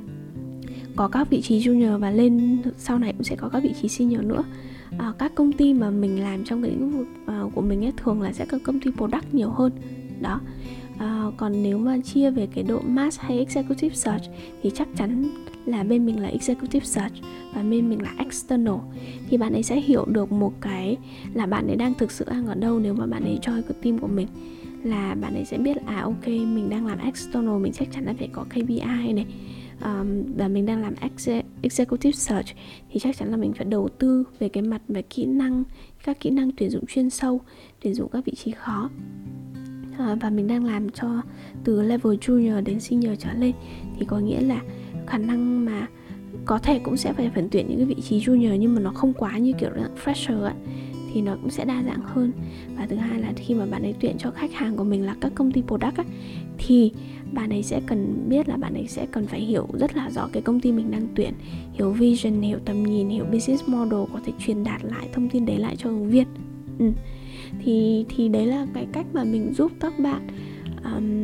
có 0.96 1.08
các 1.08 1.30
vị 1.30 1.42
trí 1.42 1.58
junior 1.58 1.99
và 1.99 2.11
lên 2.11 2.58
sau 2.76 2.99
này 2.99 3.12
cũng 3.12 3.25
sẽ 3.25 3.37
có 3.37 3.49
các 3.49 3.62
vị 3.62 3.75
trí 3.82 3.88
senior 3.88 4.25
nữa. 4.25 4.44
À, 4.99 5.12
các 5.18 5.34
công 5.34 5.52
ty 5.52 5.75
mà 5.75 5.90
mình 5.90 6.22
làm 6.22 6.44
trong 6.44 6.62
cái 6.62 6.70
lĩnh 6.70 6.99
vực 6.99 7.06
uh, 7.22 7.54
của 7.54 7.61
mình 7.61 7.84
ấy 7.84 7.92
thường 7.96 8.22
là 8.22 8.32
sẽ 8.32 8.46
có 8.46 8.58
công 8.64 8.80
ty 8.80 8.90
product 8.90 9.34
nhiều 9.34 9.50
hơn. 9.50 9.72
Đó. 10.20 10.40
À, 10.99 11.25
còn 11.37 11.62
nếu 11.62 11.78
mà 11.78 11.99
chia 12.04 12.30
về 12.30 12.49
cái 12.54 12.64
độ 12.64 12.80
mass 12.87 13.20
hay 13.20 13.38
executive 13.38 13.94
search 13.94 14.25
thì 14.62 14.70
chắc 14.75 14.88
chắn 14.96 15.28
là 15.66 15.85
bên 15.85 16.07
mình 16.07 16.21
là 16.21 16.28
executive 16.28 16.85
search 16.85 17.14
và 17.54 17.62
bên 17.62 17.88
mình 17.88 18.02
là 18.02 18.14
external. 18.19 18.75
Thì 19.28 19.37
bạn 19.37 19.52
ấy 19.52 19.62
sẽ 19.62 19.81
hiểu 19.81 20.04
được 20.04 20.33
một 20.33 20.52
cái 20.61 20.97
là 21.35 21.47
bạn 21.47 21.66
ấy 21.66 21.76
đang 21.76 21.95
thực 21.95 22.11
sự 22.11 22.25
đang 22.31 22.47
ở 22.47 22.54
đâu 22.54 22.78
nếu 22.78 22.95
mà 22.95 23.07
bạn 23.07 23.25
ấy 23.25 23.38
join 23.42 23.62
cái 23.62 23.76
team 23.83 23.99
của 23.99 24.07
mình. 24.07 24.28
Là 24.85 25.14
bạn 25.14 25.35
ấy 25.35 25.45
sẽ 25.45 25.59
biết 25.59 25.76
à 25.87 26.00
ok 26.00 26.26
mình 26.26 26.71
đang 26.71 26.87
làm 26.87 26.99
external 26.99 27.59
mình 27.59 27.73
chắc 27.73 27.88
chắn 27.92 28.04
là 28.04 28.14
phải 28.19 28.28
có 28.33 28.45
KPI 28.45 29.12
này. 29.12 29.26
Um, 29.85 30.25
và 30.37 30.49
mình 30.49 30.66
đang 30.66 30.83
làm 30.83 30.95
executive 31.62 32.12
search 32.12 32.49
thì 32.90 33.00
chắc 33.00 33.16
chắn 33.16 33.31
là 33.31 33.37
mình 33.37 33.52
phải 33.52 33.64
đầu 33.64 33.88
tư 33.88 34.25
về 34.38 34.49
cái 34.49 34.62
mặt 34.62 34.83
về 34.88 35.02
kỹ 35.02 35.26
năng 35.26 35.64
các 36.04 36.21
kỹ 36.21 36.31
năng 36.31 36.50
tuyển 36.57 36.71
dụng 36.71 36.87
chuyên 36.87 37.11
sâu 37.11 37.40
tuyển 37.83 37.95
dụng 37.95 38.09
các 38.12 38.25
vị 38.25 38.33
trí 38.35 38.50
khó. 38.50 38.90
Uh, 39.92 40.21
và 40.21 40.31
mình 40.31 40.47
đang 40.47 40.64
làm 40.64 40.90
cho 40.90 41.23
từ 41.64 41.83
level 41.83 42.12
junior 42.12 42.64
đến 42.64 42.81
senior 42.81 43.19
trở 43.19 43.33
lên. 43.33 43.52
Thì 43.99 44.07
có 44.07 44.19
nghĩa 44.19 44.40
là 44.40 44.62
khả 45.12 45.19
năng 45.19 45.64
mà 45.64 45.87
có 46.45 46.59
thể 46.59 46.78
cũng 46.78 46.97
sẽ 46.97 47.12
phải 47.12 47.31
phần 47.35 47.49
tuyển 47.50 47.66
những 47.69 47.76
cái 47.76 47.87
vị 47.87 48.02
trí 48.02 48.21
junior 48.21 48.57
nhưng 48.57 48.75
mà 48.75 48.81
nó 48.81 48.90
không 48.90 49.12
quá 49.12 49.38
như 49.38 49.52
kiểu 49.52 49.71
là 49.71 49.88
fresher 50.04 50.42
ấy 50.42 50.54
thì 51.12 51.21
nó 51.21 51.37
cũng 51.42 51.50
sẽ 51.50 51.64
đa 51.64 51.83
dạng 51.83 52.02
hơn 52.02 52.33
và 52.76 52.87
thứ 52.87 52.97
hai 52.97 53.21
là 53.21 53.33
khi 53.37 53.54
mà 53.54 53.66
bạn 53.66 53.83
ấy 53.83 53.95
tuyển 54.00 54.16
cho 54.19 54.31
khách 54.31 54.52
hàng 54.52 54.76
của 54.76 54.85
mình 54.85 55.07
là 55.07 55.16
các 55.21 55.33
công 55.35 55.52
ty 55.52 55.62
product 55.62 55.97
ấy, 55.97 56.07
thì 56.59 56.92
bạn 57.33 57.50
ấy 57.50 57.62
sẽ 57.62 57.81
cần 57.87 58.25
biết 58.28 58.49
là 58.49 58.57
bạn 58.57 58.75
ấy 58.75 58.87
sẽ 58.88 59.07
cần 59.07 59.26
phải 59.26 59.40
hiểu 59.40 59.66
rất 59.73 59.97
là 59.97 60.11
rõ 60.11 60.28
cái 60.33 60.42
công 60.42 60.61
ty 60.61 60.73
mình 60.73 60.90
đang 60.90 61.07
tuyển 61.14 61.35
hiểu 61.73 61.90
vision 61.90 62.40
hiểu 62.40 62.59
tầm 62.64 62.83
nhìn 62.83 63.09
hiểu 63.09 63.25
business 63.25 63.69
model 63.69 64.00
có 64.12 64.21
thể 64.26 64.33
truyền 64.38 64.64
đạt 64.64 64.85
lại 64.85 65.09
thông 65.12 65.28
tin 65.28 65.47
đấy 65.47 65.59
lại 65.59 65.76
cho 65.76 65.88
ứng 65.90 66.11
viên 66.11 66.26
ừ. 66.78 66.90
thì 67.64 68.04
thì 68.09 68.28
đấy 68.28 68.47
là 68.47 68.66
cái 68.75 68.87
cách 68.92 69.07
mà 69.12 69.25
mình 69.25 69.52
giúp 69.54 69.73
các 69.81 69.92
bạn 69.99 70.26
um, 70.85 71.23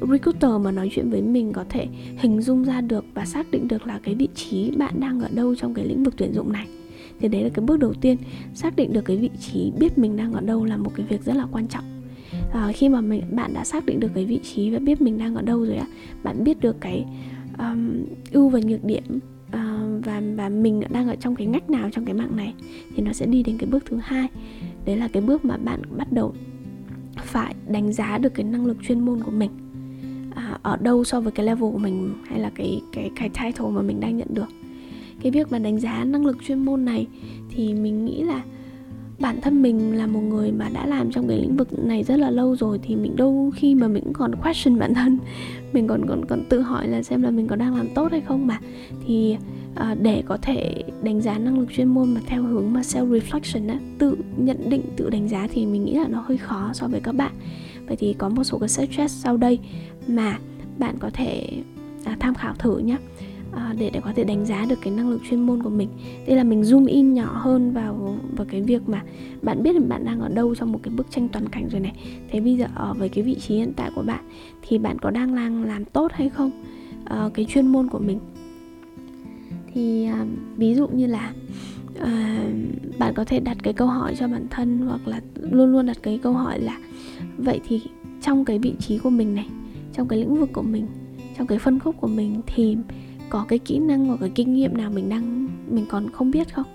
recruiter 0.00 0.50
mà 0.60 0.70
nói 0.70 0.90
chuyện 0.92 1.10
với 1.10 1.22
mình 1.22 1.52
có 1.52 1.64
thể 1.68 1.86
hình 2.16 2.42
dung 2.42 2.64
ra 2.64 2.80
được 2.80 3.04
và 3.14 3.24
xác 3.24 3.50
định 3.50 3.68
được 3.68 3.86
là 3.86 4.00
cái 4.02 4.14
vị 4.14 4.28
trí 4.34 4.70
bạn 4.70 5.00
đang 5.00 5.20
ở 5.20 5.28
đâu 5.34 5.54
trong 5.54 5.74
cái 5.74 5.84
lĩnh 5.84 6.04
vực 6.04 6.14
tuyển 6.16 6.32
dụng 6.32 6.52
này. 6.52 6.66
Thì 7.20 7.28
đấy 7.28 7.42
là 7.42 7.48
cái 7.48 7.64
bước 7.64 7.78
đầu 7.78 7.94
tiên 7.94 8.16
xác 8.54 8.76
định 8.76 8.92
được 8.92 9.04
cái 9.04 9.16
vị 9.16 9.30
trí 9.40 9.72
biết 9.78 9.98
mình 9.98 10.16
đang 10.16 10.32
ở 10.32 10.40
đâu 10.40 10.64
là 10.64 10.76
một 10.76 10.90
cái 10.94 11.06
việc 11.08 11.24
rất 11.24 11.36
là 11.36 11.46
quan 11.52 11.66
trọng. 11.66 11.84
À, 12.52 12.72
khi 12.74 12.88
mà 12.88 13.00
mình 13.00 13.22
bạn 13.30 13.54
đã 13.54 13.64
xác 13.64 13.86
định 13.86 14.00
được 14.00 14.10
cái 14.14 14.24
vị 14.24 14.40
trí 14.42 14.70
và 14.70 14.78
biết 14.78 15.00
mình 15.00 15.18
đang 15.18 15.34
ở 15.34 15.42
đâu 15.42 15.64
rồi 15.64 15.76
á, 15.76 15.86
bạn 16.22 16.44
biết 16.44 16.60
được 16.60 16.80
cái 16.80 17.04
um, 17.58 18.04
ưu 18.32 18.48
và 18.48 18.60
nhược 18.60 18.84
điểm 18.84 19.02
uh, 19.46 20.04
và 20.04 20.22
và 20.36 20.48
mình 20.48 20.82
đang 20.90 21.08
ở 21.08 21.16
trong 21.16 21.34
cái 21.34 21.46
ngách 21.46 21.70
nào 21.70 21.90
trong 21.92 22.04
cái 22.04 22.14
mạng 22.14 22.36
này 22.36 22.54
thì 22.96 23.02
nó 23.02 23.12
sẽ 23.12 23.26
đi 23.26 23.42
đến 23.42 23.58
cái 23.58 23.70
bước 23.70 23.84
thứ 23.86 23.98
hai. 24.02 24.28
Đấy 24.84 24.96
là 24.96 25.08
cái 25.08 25.22
bước 25.22 25.44
mà 25.44 25.56
bạn 25.56 25.82
bắt 25.96 26.12
đầu 26.12 26.34
phải 27.16 27.54
đánh 27.68 27.92
giá 27.92 28.18
được 28.18 28.34
cái 28.34 28.44
năng 28.44 28.66
lực 28.66 28.76
chuyên 28.82 29.00
môn 29.00 29.20
của 29.22 29.30
mình 29.30 29.50
ở 30.62 30.76
đâu 30.76 31.04
so 31.04 31.20
với 31.20 31.32
cái 31.32 31.46
level 31.46 31.72
của 31.72 31.78
mình 31.78 32.14
hay 32.28 32.40
là 32.40 32.50
cái 32.54 32.80
cái 32.92 33.10
cái 33.16 33.28
title 33.28 33.68
mà 33.68 33.82
mình 33.82 34.00
đang 34.00 34.16
nhận 34.16 34.28
được. 34.30 34.48
Cái 35.22 35.32
việc 35.32 35.52
mà 35.52 35.58
đánh 35.58 35.80
giá 35.80 36.04
năng 36.04 36.26
lực 36.26 36.36
chuyên 36.46 36.64
môn 36.64 36.84
này 36.84 37.06
thì 37.50 37.74
mình 37.74 38.04
nghĩ 38.04 38.22
là 38.22 38.42
bản 39.18 39.40
thân 39.40 39.62
mình 39.62 39.96
là 39.96 40.06
một 40.06 40.20
người 40.20 40.52
mà 40.52 40.68
đã 40.68 40.86
làm 40.86 41.10
trong 41.10 41.28
cái 41.28 41.38
lĩnh 41.38 41.56
vực 41.56 41.78
này 41.78 42.04
rất 42.04 42.16
là 42.16 42.30
lâu 42.30 42.56
rồi 42.56 42.80
thì 42.82 42.96
mình 42.96 43.16
đâu 43.16 43.52
khi 43.56 43.74
mà 43.74 43.88
mình 43.88 44.04
cũng 44.04 44.12
còn 44.12 44.34
question 44.34 44.78
bản 44.78 44.94
thân. 44.94 45.18
Mình 45.72 45.86
còn 45.86 46.06
còn 46.08 46.24
còn 46.24 46.44
tự 46.48 46.60
hỏi 46.60 46.88
là 46.88 47.02
xem 47.02 47.22
là 47.22 47.30
mình 47.30 47.46
có 47.46 47.56
đang 47.56 47.76
làm 47.76 47.88
tốt 47.94 48.10
hay 48.10 48.20
không 48.20 48.46
mà. 48.46 48.60
Thì 49.06 49.36
à, 49.74 49.96
để 50.02 50.22
có 50.26 50.36
thể 50.42 50.84
đánh 51.02 51.20
giá 51.20 51.38
năng 51.38 51.58
lực 51.58 51.68
chuyên 51.72 51.88
môn 51.88 52.14
mà 52.14 52.20
theo 52.26 52.42
hướng 52.42 52.72
mà 52.72 52.80
self 52.80 53.20
reflection 53.20 53.68
á 53.68 53.78
tự 53.98 54.16
nhận 54.36 54.70
định 54.70 54.82
tự 54.96 55.10
đánh 55.10 55.28
giá 55.28 55.48
thì 55.52 55.66
mình 55.66 55.84
nghĩ 55.84 55.94
là 55.94 56.08
nó 56.08 56.20
hơi 56.26 56.38
khó 56.38 56.70
so 56.74 56.88
với 56.88 57.00
các 57.00 57.12
bạn 57.14 57.32
vậy 57.88 57.96
thì 57.96 58.14
có 58.18 58.28
một 58.28 58.44
số 58.44 58.58
cái 58.58 58.68
suggest 58.68 59.24
sau 59.24 59.36
đây 59.36 59.58
mà 60.08 60.38
bạn 60.78 60.96
có 60.98 61.10
thể 61.12 61.48
à, 62.04 62.16
tham 62.20 62.34
khảo 62.34 62.54
thử 62.54 62.78
nhé 62.78 62.96
à, 63.52 63.74
để 63.78 63.90
để 63.90 64.00
có 64.04 64.12
thể 64.16 64.24
đánh 64.24 64.46
giá 64.46 64.66
được 64.68 64.78
cái 64.82 64.92
năng 64.92 65.10
lực 65.10 65.20
chuyên 65.30 65.40
môn 65.40 65.62
của 65.62 65.70
mình. 65.70 65.88
Đây 66.26 66.36
là 66.36 66.44
mình 66.44 66.62
zoom 66.62 66.86
in 66.86 67.14
nhỏ 67.14 67.38
hơn 67.40 67.72
vào 67.72 68.16
vào 68.36 68.46
cái 68.50 68.62
việc 68.62 68.88
mà 68.88 69.02
bạn 69.42 69.62
biết 69.62 69.74
là 69.74 69.80
bạn 69.88 70.04
đang 70.04 70.20
ở 70.20 70.28
đâu 70.28 70.54
trong 70.54 70.72
một 70.72 70.80
cái 70.82 70.94
bức 70.94 71.10
tranh 71.10 71.28
toàn 71.28 71.48
cảnh 71.48 71.68
rồi 71.68 71.80
này. 71.80 71.92
Thế 72.30 72.40
bây 72.40 72.56
giờ 72.56 72.66
ở 72.74 72.94
với 72.94 73.08
cái 73.08 73.24
vị 73.24 73.34
trí 73.34 73.54
hiện 73.54 73.72
tại 73.76 73.90
của 73.94 74.02
bạn 74.02 74.24
thì 74.62 74.78
bạn 74.78 74.98
có 74.98 75.10
đang 75.10 75.34
làm 75.34 75.62
làm 75.62 75.84
tốt 75.84 76.12
hay 76.14 76.28
không? 76.28 76.50
À, 77.04 77.28
cái 77.34 77.44
chuyên 77.48 77.66
môn 77.66 77.88
của 77.88 77.98
mình. 77.98 78.18
Thì 79.74 80.04
à, 80.04 80.26
ví 80.56 80.74
dụ 80.74 80.88
như 80.88 81.06
là 81.06 81.32
à, 82.00 82.44
bạn 82.98 83.14
có 83.14 83.24
thể 83.24 83.40
đặt 83.40 83.56
cái 83.62 83.72
câu 83.72 83.88
hỏi 83.88 84.14
cho 84.18 84.28
bản 84.28 84.46
thân 84.50 84.78
hoặc 84.78 85.08
là 85.08 85.20
luôn 85.40 85.72
luôn 85.72 85.86
đặt 85.86 85.96
cái 86.02 86.18
câu 86.22 86.32
hỏi 86.32 86.60
là 86.60 86.78
vậy 87.38 87.60
thì 87.68 87.80
trong 88.22 88.44
cái 88.44 88.58
vị 88.58 88.74
trí 88.78 88.98
của 88.98 89.10
mình 89.10 89.34
này 89.34 89.46
trong 89.92 90.08
cái 90.08 90.18
lĩnh 90.18 90.40
vực 90.40 90.50
của 90.52 90.62
mình 90.62 90.86
trong 91.38 91.46
cái 91.46 91.58
phân 91.58 91.78
khúc 91.78 91.96
của 92.00 92.06
mình 92.06 92.40
thì 92.46 92.76
có 93.30 93.44
cái 93.48 93.58
kỹ 93.58 93.78
năng 93.78 94.06
hoặc 94.06 94.16
cái 94.20 94.30
kinh 94.34 94.54
nghiệm 94.54 94.76
nào 94.76 94.90
mình 94.90 95.08
đang 95.08 95.48
mình 95.68 95.86
còn 95.88 96.10
không 96.10 96.30
biết 96.30 96.54
không? 96.54 96.66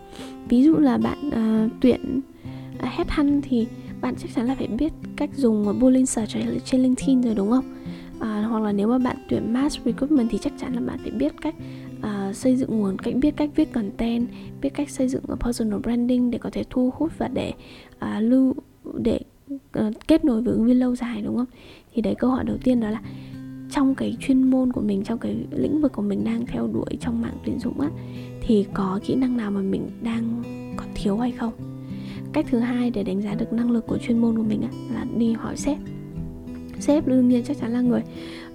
Ví 0.50 0.64
dụ 0.64 0.78
là 0.78 0.98
bạn 0.98 1.28
uh, 1.28 1.72
tuyển 1.82 2.22
ờ, 2.80 2.88
uh, 2.88 2.94
headhunt 2.94 3.44
thì 3.50 3.68
bạn 4.02 4.16
chắc 4.18 4.34
chắn 4.36 4.48
là 4.48 4.56
phải 4.56 4.68
biết 4.68 4.94
cách 5.16 5.30
dùng 5.36 5.80
boolean 5.80 6.06
search 6.06 6.32
trên 6.66 6.84
LinkedIn 6.84 7.22
rồi 7.22 7.36
đúng 7.36 7.50
không? 7.50 7.76
À, 8.20 8.46
hoặc 8.50 8.60
là 8.60 8.72
nếu 8.72 8.88
mà 8.88 8.98
bạn 8.98 9.18
tuyển 9.30 9.54
mass 9.54 9.80
recruitment 9.86 10.28
thì 10.32 10.38
chắc 10.38 10.54
chắn 10.58 10.74
là 10.74 10.82
bạn 10.82 11.00
phải 11.02 11.12
biết 11.12 11.34
cách 11.42 11.56
uh, 11.98 12.36
xây 12.36 12.56
dựng 12.56 12.80
nguồn 12.80 12.98
cách 12.98 13.16
biết 13.16 13.38
cách 13.38 13.50
viết 13.56 13.74
content 13.74 14.28
biết 14.62 14.70
cách 14.70 14.90
xây 14.90 15.08
dựng 15.08 15.24
personal 15.40 15.80
branding 15.80 16.32
để 16.32 16.38
có 16.38 16.50
thể 16.50 16.64
thu 16.70 16.94
hút 16.98 17.12
và 17.18 17.28
để 17.28 17.54
uh, 17.96 18.08
lưu 18.20 18.54
để 18.94 19.20
uh, 19.56 20.08
kết 20.08 20.26
nối 20.26 20.42
với 20.42 20.54
ứng 20.54 20.66
viên 20.66 20.80
lâu 20.80 20.96
dài 20.96 21.22
đúng 21.22 21.38
không? 21.38 21.46
Thì 21.94 22.02
đấy 22.02 22.16
câu 22.16 22.30
hỏi 22.30 22.44
đầu 22.44 22.58
tiên 22.64 22.80
đó 22.80 22.90
là 22.90 23.02
trong 23.72 23.96
cái 23.96 24.18
chuyên 24.20 24.50
môn 24.50 24.72
của 24.74 24.82
mình 24.82 25.04
trong 25.04 25.20
cái 25.20 25.36
lĩnh 25.52 25.82
vực 25.82 25.92
của 25.94 26.02
mình 26.02 26.24
đang 26.24 26.46
theo 26.46 26.68
đuổi 26.68 26.98
trong 27.00 27.22
mạng 27.22 27.38
tuyển 27.46 27.60
dụng 27.60 27.80
á 27.80 27.90
thì 28.42 28.66
có 28.74 29.00
kỹ 29.06 29.16
năng 29.16 29.38
nào 29.38 29.52
mà 29.52 29.62
mình 29.62 29.90
đang 30.02 30.44
còn 30.78 30.88
thiếu 30.96 31.18
hay 31.18 31.32
không? 31.32 31.54
Cách 32.34 32.46
thứ 32.50 32.60
hai 32.60 32.90
để 32.90 33.04
đánh 33.04 33.22
giá 33.22 33.36
được 33.36 33.54
năng 33.54 33.72
lực 33.72 33.88
của 33.88 33.98
chuyên 33.98 34.18
môn 34.18 34.38
của 34.38 34.44
mình 34.44 34.62
á, 34.62 34.70
là 34.94 35.06
đi 35.18 35.34
hỏi 35.34 35.58
sếp. 35.58 35.78
Sếp 36.80 37.08
đương 37.08 37.30
nhiên 37.30 37.44
chắc 37.44 37.58
chắn 37.58 37.74
là 37.74 37.82
người 37.82 38.02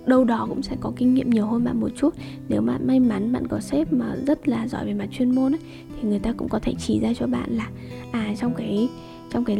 đâu 0.07 0.25
đó 0.25 0.47
cũng 0.49 0.63
sẽ 0.63 0.77
có 0.81 0.93
kinh 0.97 1.15
nghiệm 1.15 1.31
nhiều 1.31 1.47
hơn 1.47 1.65
bạn 1.65 1.81
một 1.81 1.89
chút. 1.97 2.15
Nếu 2.49 2.63
bạn 2.63 2.87
may 2.87 3.01
mắn 3.01 3.33
bạn 3.33 3.47
có 3.47 3.61
sếp 3.61 3.93
mà 3.93 4.17
rất 4.27 4.49
là 4.49 4.69
giỏi 4.69 4.87
về 4.87 4.95
mặt 4.95 5.09
chuyên 5.13 5.35
môn 5.35 5.55
ấy, 5.55 5.61
thì 5.97 6.09
người 6.09 6.19
ta 6.19 6.33
cũng 6.33 6.49
có 6.49 6.59
thể 6.59 6.75
chỉ 6.79 7.01
ra 7.01 7.15
cho 7.15 7.27
bạn 7.27 7.53
là 7.53 7.71
à 8.13 8.35
trong 8.41 8.55
cái 8.55 8.89
trong 9.31 9.45
cái 9.45 9.57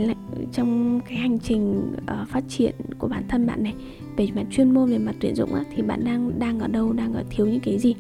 trong 0.53 1.01
cái 1.09 1.19
hành 1.19 1.39
trình 1.39 1.93
uh, 1.97 2.29
phát 2.29 2.45
triển 2.49 2.75
của 2.99 3.09
bản 3.09 3.23
thân 3.29 3.47
bạn 3.47 3.63
này 3.63 3.75
về 4.17 4.29
mặt 4.35 4.45
chuyên 4.51 4.75
môn 4.75 4.91
về 4.91 4.99
mặt 4.99 5.15
tuyển 5.21 5.35
dụng 5.35 5.55
á, 5.55 5.65
thì 5.75 5.83
bạn 5.83 6.05
đang 6.05 6.39
đang 6.39 6.61
ở 6.61 6.69
đâu 6.69 6.93
đang 6.93 7.13
ở 7.13 7.25
thiếu 7.31 7.47
những 7.47 7.61
cái 7.61 7.79
gì? 7.79 7.95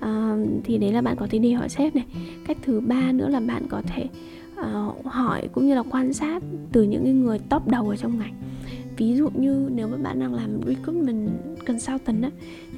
À, 0.00 0.36
thì 0.64 0.78
đấy 0.78 0.92
là 0.92 1.02
bạn 1.02 1.16
có 1.16 1.26
thể 1.30 1.38
đi 1.38 1.52
hỏi 1.52 1.68
sếp 1.68 1.96
này. 1.96 2.04
Cách 2.46 2.58
thứ 2.62 2.80
ba 2.80 3.12
nữa 3.12 3.28
là 3.28 3.40
bạn 3.40 3.66
có 3.68 3.82
thể 3.82 4.08
uh, 4.60 5.06
hỏi 5.06 5.48
cũng 5.52 5.66
như 5.66 5.74
là 5.74 5.82
quan 5.82 6.12
sát 6.12 6.42
từ 6.72 6.82
những 6.82 7.24
người 7.24 7.38
top 7.38 7.68
đầu 7.68 7.88
ở 7.88 7.96
trong 7.96 8.18
ngành. 8.18 8.34
Ví 8.96 9.16
dụ 9.16 9.28
như 9.34 9.70
nếu 9.74 9.88
mà 9.88 9.96
bạn 9.96 10.20
đang 10.20 10.34
làm 10.34 10.60
recruitment 10.66 11.28
consultant 11.66 12.22
á 12.22 12.30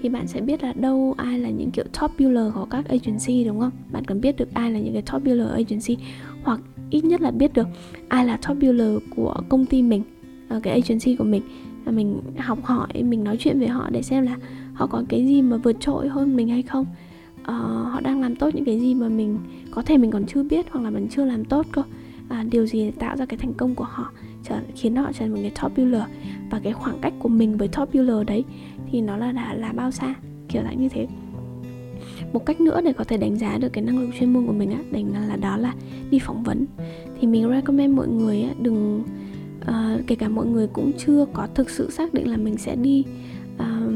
thì 0.02 0.08
bạn 0.08 0.26
sẽ 0.26 0.40
biết 0.40 0.62
là 0.62 0.72
đâu 0.72 1.14
ai 1.16 1.38
là 1.38 1.50
những 1.50 1.70
kiểu 1.70 1.84
top 2.00 2.10
biller 2.18 2.52
của 2.54 2.66
các 2.70 2.88
agency 2.88 3.44
đúng 3.44 3.60
không? 3.60 3.72
Bạn 3.92 4.04
cần 4.04 4.20
biết 4.20 4.36
được 4.36 4.54
ai 4.54 4.72
là 4.72 4.78
những 4.78 4.92
cái 4.92 5.02
top 5.12 5.22
biller 5.22 5.48
agency 5.48 5.96
hoặc 6.42 6.60
ít 6.90 7.05
nhất 7.05 7.20
là 7.20 7.31
biết 7.31 7.53
được 7.55 7.68
ai 8.09 8.27
là 8.27 8.37
top 8.37 8.59
biller 8.59 8.99
của 9.16 9.35
công 9.49 9.66
ty 9.66 9.83
mình 9.83 10.03
à, 10.49 10.61
cái 10.62 10.72
agency 10.72 11.16
của 11.16 11.25
mình. 11.25 11.42
À, 11.85 11.92
mình 11.92 12.20
học 12.38 12.64
hỏi 12.64 12.88
mình 13.03 13.25
nói 13.25 13.37
chuyện 13.37 13.59
với 13.59 13.68
họ 13.68 13.90
để 13.90 14.03
xem 14.03 14.25
là 14.25 14.37
họ 14.75 14.87
có 14.87 15.03
cái 15.09 15.27
gì 15.27 15.42
mà 15.42 15.57
vượt 15.57 15.77
trội 15.81 16.09
hơn 16.09 16.37
mình 16.37 16.49
hay 16.49 16.62
không. 16.62 16.87
Uh, 17.40 17.92
họ 17.92 18.01
đang 18.01 18.20
làm 18.20 18.37
tốt 18.37 18.55
những 18.55 18.64
cái 18.64 18.81
gì 18.81 18.94
mà 18.94 19.09
mình 19.09 19.38
có 19.70 19.83
thể 19.83 19.99
mình 19.99 20.11
còn 20.11 20.27
chưa 20.27 20.42
biết 20.42 20.66
hoặc 20.70 20.81
là 20.85 20.90
mình 20.90 21.09
chưa 21.09 21.25
làm 21.25 21.44
tốt 21.44 21.66
cơ. 21.72 21.83
À, 22.29 22.44
điều 22.51 22.66
gì 22.66 22.90
tạo 22.90 23.16
ra 23.16 23.27
cái 23.27 23.38
thành 23.38 23.55
công 23.55 23.75
của 23.75 23.85
họ 23.85 24.11
trở, 24.44 24.61
khiến 24.75 24.96
họ 24.96 25.12
trở 25.12 25.18
thành 25.18 25.31
một 25.31 25.40
người 25.40 25.53
top 25.62 25.77
builder. 25.77 26.03
Và 26.51 26.61
cái 26.64 26.72
khoảng 26.72 26.99
cách 27.01 27.12
của 27.18 27.29
mình 27.29 27.57
với 27.57 27.68
top 27.68 27.94
builder 27.94 28.27
đấy 28.27 28.44
thì 28.92 29.01
nó 29.01 29.16
là 29.16 29.33
đã 29.33 29.55
là 29.55 29.72
bao 29.72 29.90
xa 29.90 30.14
kiểu 30.49 30.62
dạng 30.62 30.81
như 30.83 30.88
thế 30.88 31.07
một 32.37 32.46
cách 32.46 32.61
nữa 32.61 32.81
để 32.85 32.92
có 32.92 33.05
thể 33.05 33.16
đánh 33.16 33.37
giá 33.37 33.59
được 33.59 33.68
cái 33.72 33.85
năng 33.85 33.99
lực 33.99 34.11
chuyên 34.18 34.33
môn 34.33 34.46
của 34.46 34.53
mình 34.53 34.70
á 34.70 34.79
đánh 34.90 35.29
là 35.29 35.37
đó 35.37 35.57
là 35.57 35.75
đi 36.11 36.18
phỏng 36.18 36.42
vấn. 36.42 36.66
Thì 37.20 37.27
mình 37.27 37.49
recommend 37.51 37.96
mọi 37.96 38.09
người 38.09 38.42
á, 38.42 38.51
đừng 38.61 39.03
uh, 39.61 40.07
kể 40.07 40.14
cả 40.14 40.29
mọi 40.29 40.46
người 40.46 40.66
cũng 40.66 40.92
chưa 40.99 41.27
có 41.33 41.49
thực 41.55 41.70
sự 41.70 41.90
xác 41.90 42.14
định 42.14 42.31
là 42.31 42.37
mình 42.37 42.57
sẽ 42.57 42.77
đi 42.77 43.05
uh, 43.57 43.92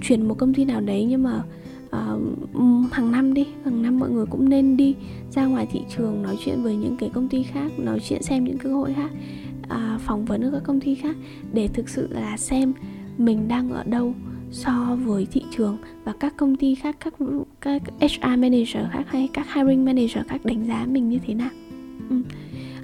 chuyển 0.00 0.28
một 0.28 0.38
công 0.38 0.54
ty 0.54 0.64
nào 0.64 0.80
đấy 0.80 1.06
nhưng 1.08 1.22
mà 1.22 1.42
uh, 1.86 2.92
hàng 2.92 3.12
năm 3.12 3.34
đi 3.34 3.46
hàng 3.64 3.82
năm 3.82 3.98
mọi 3.98 4.10
người 4.10 4.26
cũng 4.26 4.48
nên 4.48 4.76
đi 4.76 4.94
ra 5.30 5.46
ngoài 5.46 5.66
thị 5.72 5.80
trường 5.96 6.22
nói 6.22 6.36
chuyện 6.44 6.62
với 6.62 6.76
những 6.76 6.96
cái 6.96 7.10
công 7.14 7.28
ty 7.28 7.42
khác 7.42 7.78
nói 7.78 7.98
chuyện 8.08 8.22
xem 8.22 8.44
những 8.44 8.58
cơ 8.58 8.72
hội 8.74 8.94
khác 8.94 9.10
uh, 9.66 10.00
phỏng 10.00 10.24
vấn 10.24 10.42
ở 10.42 10.50
các 10.52 10.62
công 10.64 10.80
ty 10.80 10.94
khác 10.94 11.16
để 11.52 11.68
thực 11.68 11.88
sự 11.88 12.08
là 12.10 12.36
xem 12.36 12.72
mình 13.18 13.48
đang 13.48 13.70
ở 13.70 13.84
đâu 13.84 14.14
so 14.54 14.96
với 15.04 15.26
thị 15.30 15.42
trường 15.56 15.78
và 16.04 16.12
các 16.20 16.36
công 16.36 16.56
ty 16.56 16.74
khác 16.74 16.96
các 17.00 17.14
các 17.60 17.82
HR 18.00 18.38
manager 18.38 18.84
khác 18.92 19.04
hay 19.06 19.28
các 19.32 19.54
hiring 19.54 19.84
manager 19.84 20.26
khác 20.28 20.44
đánh 20.44 20.66
giá 20.66 20.86
mình 20.86 21.08
như 21.08 21.18
thế 21.26 21.34
nào? 21.34 21.50
Ừ. 22.10 22.16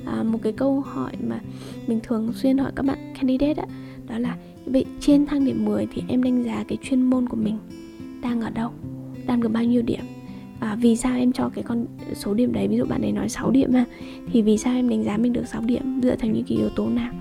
à, 0.06 0.22
một 0.22 0.38
cái 0.42 0.52
câu 0.52 0.80
hỏi 0.80 1.12
mà 1.28 1.40
mình 1.86 2.00
thường 2.02 2.32
xuyên 2.32 2.58
hỏi 2.58 2.72
các 2.76 2.86
bạn 2.86 2.98
candidate 3.14 3.54
đó, 3.54 3.64
đó 4.08 4.18
là 4.18 4.36
vậy 4.66 4.84
trên 5.00 5.26
thang 5.26 5.44
điểm 5.44 5.64
10 5.64 5.86
thì 5.92 6.02
em 6.08 6.22
đánh 6.22 6.42
giá 6.42 6.64
cái 6.68 6.78
chuyên 6.82 7.02
môn 7.02 7.28
của 7.28 7.36
mình 7.36 7.58
đang 8.22 8.40
ở 8.40 8.50
đâu? 8.50 8.70
Đang 9.26 9.40
được 9.40 9.48
bao 9.48 9.64
nhiêu 9.64 9.82
điểm? 9.82 10.04
À, 10.60 10.76
vì 10.80 10.96
sao 10.96 11.16
em 11.16 11.32
cho 11.32 11.48
cái 11.48 11.64
con 11.64 11.86
số 12.14 12.34
điểm 12.34 12.52
đấy? 12.52 12.68
Ví 12.68 12.76
dụ 12.76 12.84
bạn 12.84 13.02
ấy 13.02 13.12
nói 13.12 13.28
6 13.28 13.50
điểm 13.50 13.72
ha 13.72 13.84
thì 14.32 14.42
vì 14.42 14.58
sao 14.58 14.74
em 14.74 14.88
đánh 14.88 15.04
giá 15.04 15.16
mình 15.16 15.32
được 15.32 15.46
6 15.46 15.62
điểm 15.62 16.00
dựa 16.02 16.16
theo 16.16 16.32
những 16.32 16.44
cái 16.48 16.58
yếu 16.58 16.68
tố 16.68 16.88
nào? 16.88 17.12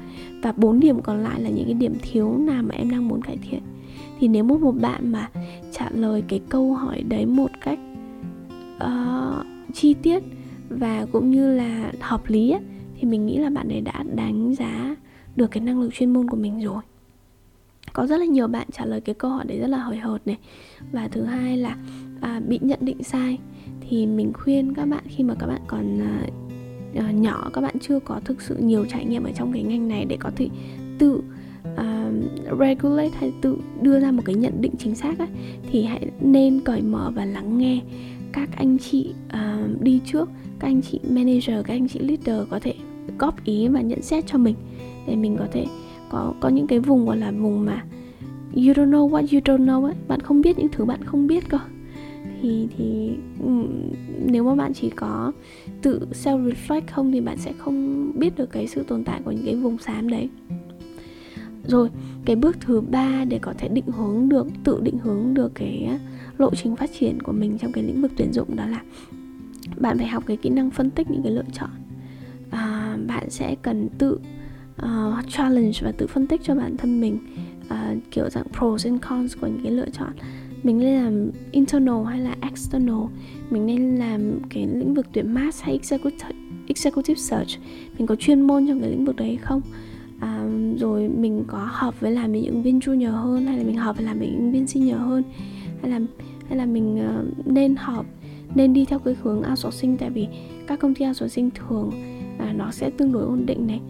Và 0.44 0.52
4 0.52 0.80
điểm 0.80 1.02
còn 1.02 1.24
lại 1.24 1.42
là 1.42 1.50
những 1.50 1.66
cái 1.66 1.74
điểm 1.74 1.94
thiếu 2.02 2.38
nào 2.38 2.64
mà 2.64 2.76
em 2.76 2.92
đang 2.92 3.08
muốn 3.08 3.22
cải 3.22 3.38
thiện? 3.38 3.62
Thì 4.20 4.28
nếu 4.28 4.44
một 4.44 4.62
một 4.62 4.76
bạn 4.82 5.12
mà 5.12 5.30
trả 5.72 5.90
lời 5.90 6.24
cái 6.28 6.42
câu 6.50 6.74
hỏi 6.74 7.02
đấy 7.02 7.26
một 7.26 7.50
cách 7.62 7.80
uh, 8.84 9.46
chi 9.74 9.94
tiết 9.94 10.24
và 10.70 11.06
cũng 11.12 11.32
như 11.32 11.56
là 11.56 11.92
hợp 12.00 12.22
lý 12.28 12.52
ấy, 12.52 12.62
thì 13.00 13.08
mình 13.08 13.26
nghĩ 13.26 13.38
là 13.38 13.50
bạn 13.50 13.70
ấy 13.70 13.82
đã 13.82 14.04
đánh 14.16 14.56
giá 14.56 14.96
được 15.36 15.52
cái 15.52 15.62
năng 15.62 15.82
lực 15.82 15.94
chuyên 15.94 16.14
môn 16.14 16.30
của 16.30 16.38
mình 16.38 16.64
rồi. 16.64 16.82
Có 17.94 18.08
rất 18.08 18.18
là 18.18 18.26
nhiều 18.26 18.48
bạn 18.48 18.68
trả 18.72 18.86
lời 18.86 19.02
cái 19.02 19.16
câu 19.16 19.32
hỏi 19.32 19.46
đấy 19.48 19.60
rất 19.60 19.68
là 19.68 19.78
hời 19.78 19.98
hợt 19.98 20.28
này. 20.28 20.38
Và 20.92 21.08
thứ 21.08 21.24
hai 21.24 21.58
là 21.58 21.78
à, 22.22 22.42
bị 22.48 22.60
nhận 22.62 22.80
định 22.82 23.04
sai. 23.04 23.38
Thì 23.90 24.06
mình 24.06 24.34
khuyên 24.34 24.74
các 24.74 24.86
bạn 24.86 25.04
khi 25.08 25.24
mà 25.24 25.36
các 25.40 25.48
bạn 25.48 25.62
còn 25.68 26.02
à, 26.02 26.22
ờ, 26.96 27.12
nhỏ 27.12 27.50
các 27.54 27.62
bạn 27.62 27.76
chưa 27.80 28.00
có 28.00 28.20
thực 28.26 28.42
sự 28.42 28.56
nhiều 28.60 28.86
trải 28.86 29.06
nghiệm 29.06 29.24
ở 29.24 29.32
trong 29.36 29.54
cái 29.54 29.64
ngành 29.64 29.88
này 29.88 30.06
để 30.06 30.18
có 30.20 30.32
thể 30.36 30.50
tự 31.00 31.22
Uh, 32.10 32.60
regulate 32.60 33.12
hay 33.14 33.34
tự 33.42 33.58
đưa 33.82 34.00
ra 34.00 34.12
một 34.12 34.22
cái 34.26 34.36
nhận 34.36 34.62
định 34.62 34.72
chính 34.78 34.96
xác 34.96 35.20
ấy, 35.20 35.28
thì 35.72 35.84
hãy 35.84 36.06
nên 36.22 36.60
cởi 36.60 36.82
mở 36.82 37.12
và 37.16 37.26
lắng 37.26 37.58
nghe 37.58 37.82
các 38.32 38.50
anh 38.56 38.78
chị 38.78 39.14
uh, 39.28 39.82
đi 39.82 40.00
trước 40.06 40.30
các 40.60 40.68
anh 40.68 40.82
chị 40.82 41.00
manager 41.10 41.66
các 41.66 41.74
anh 41.74 41.88
chị 41.88 42.00
leader 42.00 42.48
có 42.50 42.60
thể 42.60 42.74
góp 43.18 43.46
ý 43.46 43.68
và 43.68 43.82
nhận 43.82 44.02
xét 44.02 44.28
cho 44.28 44.38
mình 44.38 44.56
để 45.08 45.16
mình 45.16 45.36
có 45.40 45.48
thể 45.52 45.66
có 46.10 46.34
có 46.40 46.50
những 46.50 46.68
cái 46.68 46.80
vùng 46.80 47.06
gọi 47.06 47.18
là 47.18 47.32
vùng 47.32 47.66
mà 47.66 47.84
you 48.56 48.74
don't 48.74 48.90
know 48.90 49.10
what 49.10 49.22
you 49.22 49.40
don't 49.46 49.66
know 49.66 49.86
ấy 49.86 49.94
bạn 50.08 50.20
không 50.20 50.42
biết 50.42 50.60
những 50.60 50.68
thứ 50.72 50.86
bạn 50.86 51.04
không 51.04 51.28
biết 51.28 51.50
cơ. 51.50 51.58
Thì 52.42 52.68
thì 52.78 53.12
nếu 54.26 54.44
mà 54.44 54.56
bạn 54.56 54.74
chỉ 54.74 54.90
có 54.90 55.32
tự 55.82 56.08
self 56.12 56.52
reflect 56.52 56.82
không 56.92 57.12
thì 57.12 57.22
bạn 57.22 57.38
sẽ 57.38 57.54
không 57.58 58.12
biết 58.16 58.38
được 58.38 58.52
cái 58.52 58.68
sự 58.68 58.84
tồn 58.84 59.04
tại 59.04 59.22
của 59.26 59.32
những 59.32 59.46
cái 59.46 59.56
vùng 59.56 59.78
xám 59.78 60.10
đấy 60.10 60.30
rồi 61.70 61.90
cái 62.26 62.36
bước 62.36 62.58
thứ 62.62 62.82
ba 62.82 63.26
để 63.26 63.40
có 63.42 63.54
thể 63.58 63.68
định 63.68 63.88
hướng 63.88 64.30
được 64.30 64.48
tự 64.64 64.80
định 64.82 64.98
hướng 65.04 65.34
được 65.34 65.52
cái 65.56 66.00
lộ 66.38 66.56
trình 66.56 66.76
phát 66.76 66.90
triển 67.00 67.22
của 67.22 67.32
mình 67.32 67.58
trong 67.58 67.72
cái 67.72 67.84
lĩnh 67.84 68.02
vực 68.02 68.12
tuyển 68.18 68.34
dụng 68.34 68.56
đó 68.56 68.66
là 68.66 68.82
bạn 69.78 69.98
phải 69.98 70.08
học 70.08 70.24
cái 70.28 70.38
kỹ 70.38 70.50
năng 70.50 70.72
phân 70.72 70.90
tích 70.90 71.12
những 71.12 71.24
cái 71.24 71.32
lựa 71.32 71.44
chọn. 71.54 71.70
À, 72.50 72.98
bạn 73.08 73.30
sẽ 73.30 73.56
cần 73.62 73.90
tự 73.98 74.20
uh, 74.82 75.30
challenge 75.30 75.80
và 75.82 75.92
tự 75.92 76.08
phân 76.08 76.28
tích 76.28 76.42
cho 76.44 76.56
bản 76.56 76.78
thân 76.78 77.02
mình 77.02 77.20
uh, 77.66 77.98
kiểu 78.12 78.30
dạng 78.30 78.48
pros 78.58 78.86
and 78.86 79.02
cons 79.02 79.38
của 79.42 79.48
những 79.48 79.64
cái 79.64 79.72
lựa 79.72 79.90
chọn. 79.90 80.12
Mình 80.64 80.80
nên 80.80 81.04
làm 81.04 81.32
internal 81.52 82.06
hay 82.06 82.20
là 82.20 82.36
external? 82.42 83.04
Mình 83.50 83.66
nên 83.66 83.96
làm 83.96 84.40
cái 84.50 84.68
lĩnh 84.68 84.94
vực 84.94 85.08
tuyển 85.14 85.34
mass 85.34 85.62
hay 85.62 85.74
executive, 85.74 86.32
executive 86.68 87.20
search? 87.20 87.50
Mình 87.98 88.08
có 88.08 88.16
chuyên 88.16 88.42
môn 88.42 88.68
trong 88.68 88.80
cái 88.82 88.90
lĩnh 88.90 89.06
vực 89.06 89.16
đấy 89.16 89.38
không? 89.42 89.62
À, 90.20 90.48
rồi 90.80 91.08
mình 91.08 91.44
có 91.48 91.68
hợp 91.72 92.00
với 92.00 92.12
làm 92.12 92.32
những 92.32 92.46
ứng 92.46 92.64
viên 92.64 92.80
junior 92.80 93.12
hơn 93.12 93.46
hay 93.46 93.58
là 93.58 93.64
mình 93.64 93.78
hợp 93.78 93.98
với 93.98 94.06
làm 94.06 94.20
những 94.20 94.36
ứng 94.36 94.52
viên 94.52 94.68
senior 94.68 95.00
hơn? 95.00 95.24
Hay 95.82 95.92
là 95.92 96.00
hay 96.50 96.58
là 96.58 96.66
mình 96.66 96.98
uh, 96.98 97.48
nên 97.48 97.76
hợp 97.76 98.06
nên 98.56 98.74
đi 98.74 98.86
theo 98.86 99.00
cái 99.00 99.16
hướng 99.22 99.44
outsourcing? 99.50 99.98
Tại 99.98 100.10
vì 100.10 100.28
các 100.68 100.80
công 100.80 100.96
ty 100.96 101.06
outsourcing 101.06 101.50
thường 101.50 101.92
uh, 102.36 102.56
nó 102.56 102.72
sẽ 102.72 102.90
tương 102.90 103.12
đối 103.12 103.24
ổn 103.24 103.46
định 103.46 103.68
này. 103.68 103.82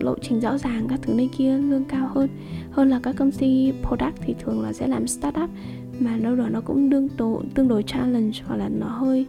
Lộ 0.00 0.14
trình 0.22 0.40
rõ 0.40 0.58
ràng 0.58 0.86
các 0.88 1.00
thứ 1.02 1.14
này 1.14 1.28
kia 1.38 1.58
lương 1.58 1.84
cao 1.84 2.10
hơn 2.14 2.28
hơn 2.70 2.88
là 2.88 3.00
các 3.02 3.16
công 3.16 3.32
ty 3.32 3.72
product 3.82 4.14
thì 4.20 4.34
thường 4.38 4.62
là 4.62 4.72
sẽ 4.72 4.86
làm 4.86 5.06
startup 5.06 5.50
mà 6.00 6.16
đâu 6.16 6.36
đó 6.36 6.48
nó 6.48 6.60
cũng 6.60 6.90
đương 6.90 7.08
tổ, 7.08 7.42
tương 7.54 7.68
đối 7.68 7.82
challenge 7.82 8.38
hoặc 8.46 8.56
là 8.56 8.68
nó 8.68 8.86
hơi 8.86 9.26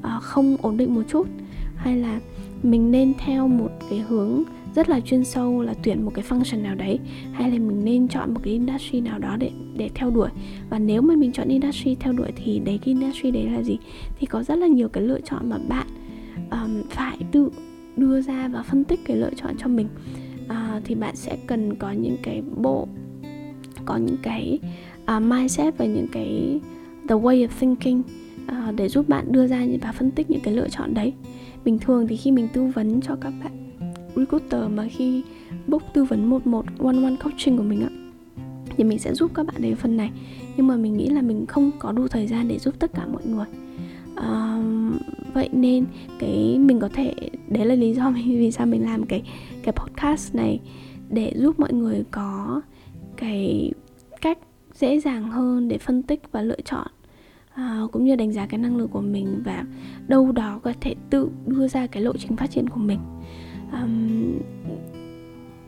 uh, 0.00 0.22
không 0.22 0.56
ổn 0.62 0.76
định 0.76 0.94
một 0.94 1.02
chút. 1.08 1.28
Hay 1.76 1.96
là 1.96 2.20
mình 2.62 2.90
nên 2.90 3.12
theo 3.18 3.48
một 3.48 3.70
cái 3.90 3.98
hướng 3.98 4.42
rất 4.74 4.88
là 4.88 5.00
chuyên 5.00 5.24
sâu 5.24 5.62
là 5.62 5.74
tuyển 5.82 6.04
một 6.04 6.12
cái 6.14 6.24
function 6.28 6.62
nào 6.62 6.74
đấy 6.74 6.98
hay 7.32 7.50
là 7.50 7.58
mình 7.58 7.84
nên 7.84 8.08
chọn 8.08 8.34
một 8.34 8.40
cái 8.44 8.52
industry 8.52 9.00
nào 9.00 9.18
đó 9.18 9.36
để 9.36 9.50
để 9.76 9.90
theo 9.94 10.10
đuổi. 10.10 10.28
Và 10.70 10.78
nếu 10.78 11.02
mà 11.02 11.16
mình 11.16 11.32
chọn 11.32 11.48
industry 11.48 11.94
theo 11.94 12.12
đuổi 12.12 12.32
thì 12.36 12.58
đấy 12.58 12.78
cái 12.84 12.94
industry 12.94 13.30
đấy 13.30 13.44
là 13.44 13.62
gì? 13.62 13.78
Thì 14.18 14.26
có 14.26 14.42
rất 14.42 14.58
là 14.58 14.66
nhiều 14.66 14.88
cái 14.88 15.04
lựa 15.04 15.20
chọn 15.20 15.50
mà 15.50 15.58
bạn 15.68 15.86
um, 16.50 16.82
phải 16.90 17.18
tự 17.32 17.50
đưa 17.96 18.20
ra 18.20 18.48
và 18.48 18.62
phân 18.62 18.84
tích 18.84 19.00
cái 19.04 19.16
lựa 19.16 19.30
chọn 19.36 19.54
cho 19.58 19.68
mình. 19.68 19.88
Uh, 20.44 20.84
thì 20.84 20.94
bạn 20.94 21.16
sẽ 21.16 21.36
cần 21.46 21.74
có 21.74 21.92
những 21.92 22.16
cái 22.22 22.42
bộ 22.56 22.88
có 23.84 23.96
những 23.96 24.16
cái 24.22 24.58
uh, 25.16 25.22
mindset 25.22 25.78
và 25.78 25.84
những 25.84 26.06
cái 26.12 26.60
the 27.08 27.14
way 27.14 27.46
of 27.46 27.48
thinking 27.60 28.02
uh, 28.44 28.74
để 28.76 28.88
giúp 28.88 29.08
bạn 29.08 29.32
đưa 29.32 29.46
ra 29.46 29.66
và 29.82 29.92
phân 29.92 30.10
tích 30.10 30.30
những 30.30 30.40
cái 30.40 30.54
lựa 30.54 30.68
chọn 30.68 30.94
đấy. 30.94 31.12
Bình 31.64 31.78
thường 31.78 32.06
thì 32.06 32.16
khi 32.16 32.32
mình 32.32 32.48
tư 32.52 32.66
vấn 32.74 33.00
cho 33.00 33.16
các 33.20 33.32
bạn 33.44 33.59
recruiter 34.16 34.70
mà 34.74 34.88
khi 34.90 35.22
book 35.66 35.82
tư 35.94 36.04
vấn 36.04 36.30
một 36.30 36.46
một 36.46 36.64
one 36.78 37.02
one 37.02 37.16
coaching 37.24 37.56
của 37.56 37.62
mình 37.62 37.80
ạ. 37.80 37.90
Thì 38.76 38.84
mình 38.84 38.98
sẽ 38.98 39.14
giúp 39.14 39.30
các 39.34 39.46
bạn 39.46 39.56
đến 39.58 39.76
phần 39.76 39.96
này. 39.96 40.10
Nhưng 40.56 40.66
mà 40.66 40.76
mình 40.76 40.96
nghĩ 40.96 41.08
là 41.08 41.22
mình 41.22 41.46
không 41.46 41.70
có 41.78 41.92
đủ 41.92 42.08
thời 42.08 42.26
gian 42.26 42.48
để 42.48 42.58
giúp 42.58 42.74
tất 42.78 42.90
cả 42.94 43.06
mọi 43.06 43.22
người. 43.26 43.46
À, 44.16 44.62
vậy 45.34 45.48
nên 45.52 45.84
cái 46.18 46.58
mình 46.58 46.80
có 46.80 46.88
thể 46.88 47.14
đấy 47.48 47.66
là 47.66 47.74
lý 47.74 47.94
do 47.94 48.10
vì 48.26 48.50
sao 48.50 48.66
mình 48.66 48.84
làm 48.84 49.06
cái 49.06 49.22
cái 49.62 49.72
podcast 49.72 50.34
này. 50.34 50.60
Để 51.10 51.32
giúp 51.36 51.60
mọi 51.60 51.72
người 51.72 52.04
có 52.10 52.60
cái 53.16 53.72
cách 54.20 54.38
dễ 54.74 55.00
dàng 55.00 55.30
hơn 55.30 55.68
để 55.68 55.78
phân 55.78 56.02
tích 56.02 56.22
và 56.32 56.42
lựa 56.42 56.60
chọn 56.64 56.86
à, 57.54 57.82
cũng 57.92 58.04
như 58.04 58.16
đánh 58.16 58.32
giá 58.32 58.46
cái 58.46 58.58
năng 58.58 58.76
lực 58.76 58.90
của 58.92 59.00
mình 59.00 59.42
và 59.44 59.64
đâu 60.08 60.32
đó 60.32 60.60
có 60.62 60.72
thể 60.80 60.94
tự 61.10 61.28
đưa 61.46 61.68
ra 61.68 61.86
cái 61.86 62.02
lộ 62.02 62.12
trình 62.16 62.36
phát 62.36 62.50
triển 62.50 62.68
của 62.68 62.80
mình 62.80 62.98
um, 63.72 64.38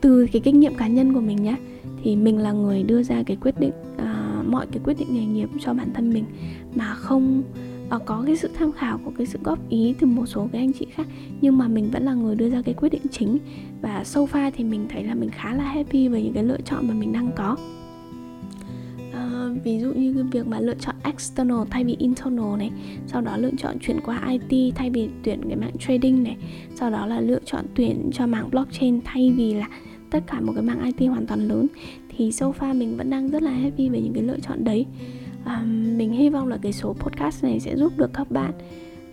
từ 0.01 0.27
cái 0.31 0.41
kinh 0.41 0.59
nghiệm 0.59 0.75
cá 0.75 0.87
nhân 0.87 1.13
của 1.13 1.21
mình 1.21 1.43
nhé 1.43 1.55
thì 2.03 2.15
mình 2.15 2.37
là 2.37 2.51
người 2.51 2.83
đưa 2.83 3.03
ra 3.03 3.23
cái 3.25 3.37
quyết 3.41 3.59
định 3.59 3.73
uh, 3.95 4.47
mọi 4.47 4.67
cái 4.71 4.81
quyết 4.83 4.99
định 4.99 5.07
nghề 5.11 5.25
nghiệp 5.25 5.49
cho 5.59 5.73
bản 5.73 5.89
thân 5.93 6.13
mình 6.13 6.25
mà 6.75 6.93
không 6.93 7.43
uh, 7.95 8.05
có 8.05 8.23
cái 8.25 8.37
sự 8.37 8.49
tham 8.57 8.71
khảo 8.71 8.99
của 9.05 9.11
cái 9.17 9.27
sự 9.27 9.39
góp 9.43 9.69
ý 9.69 9.93
từ 9.99 10.07
một 10.07 10.25
số 10.25 10.47
cái 10.51 10.61
anh 10.61 10.73
chị 10.73 10.87
khác. 10.95 11.07
Nhưng 11.41 11.57
mà 11.57 11.67
mình 11.67 11.91
vẫn 11.91 12.03
là 12.03 12.13
người 12.13 12.35
đưa 12.35 12.49
ra 12.49 12.61
cái 12.61 12.73
quyết 12.73 12.89
định 12.89 13.01
chính 13.11 13.37
và 13.81 14.03
so 14.03 14.21
far 14.21 14.51
thì 14.55 14.63
mình 14.63 14.85
thấy 14.89 15.03
là 15.03 15.15
mình 15.15 15.29
khá 15.29 15.53
là 15.53 15.63
happy 15.63 16.07
với 16.07 16.23
những 16.23 16.33
cái 16.33 16.43
lựa 16.43 16.61
chọn 16.65 16.87
mà 16.87 16.93
mình 16.93 17.13
đang 17.13 17.31
có. 17.35 17.57
Uh, 19.23 19.63
ví 19.63 19.79
dụ 19.79 19.93
như 19.93 20.13
cái 20.13 20.23
việc 20.31 20.47
mà 20.47 20.59
lựa 20.59 20.75
chọn 20.79 20.95
external 21.03 21.57
thay 21.69 21.83
vì 21.83 21.95
internal 21.99 22.57
này 22.57 22.71
sau 23.07 23.21
đó 23.21 23.37
lựa 23.37 23.51
chọn 23.57 23.79
chuyển 23.79 23.99
qua 24.05 24.29
IT 24.29 24.75
thay 24.75 24.89
vì 24.89 25.09
tuyển 25.23 25.41
cái 25.47 25.55
mạng 25.55 25.77
trading 25.79 26.23
này 26.23 26.37
sau 26.75 26.89
đó 26.89 27.05
là 27.05 27.19
lựa 27.19 27.39
chọn 27.45 27.65
tuyển 27.75 28.09
cho 28.13 28.27
mảng 28.27 28.49
blockchain 28.49 28.99
thay 29.05 29.33
vì 29.37 29.53
là 29.53 29.67
tất 30.13 30.23
cả 30.27 30.41
một 30.41 30.53
cái 30.55 30.63
mạng 30.63 30.91
IT 30.97 31.09
hoàn 31.09 31.25
toàn 31.25 31.47
lớn. 31.47 31.67
Thì 32.09 32.31
so 32.31 32.51
far 32.59 32.77
mình 32.77 32.97
vẫn 32.97 33.09
đang 33.09 33.29
rất 33.29 33.41
là 33.41 33.51
happy 33.51 33.89
về 33.89 34.01
những 34.01 34.13
cái 34.13 34.23
lựa 34.23 34.39
chọn 34.39 34.63
đấy. 34.63 34.85
À, 35.45 35.63
mình 35.97 36.11
hy 36.11 36.29
vọng 36.29 36.47
là 36.47 36.57
cái 36.61 36.73
số 36.73 36.93
podcast 36.93 37.43
này 37.43 37.59
sẽ 37.59 37.75
giúp 37.75 37.97
được 37.97 38.13
các 38.13 38.31
bạn 38.31 38.51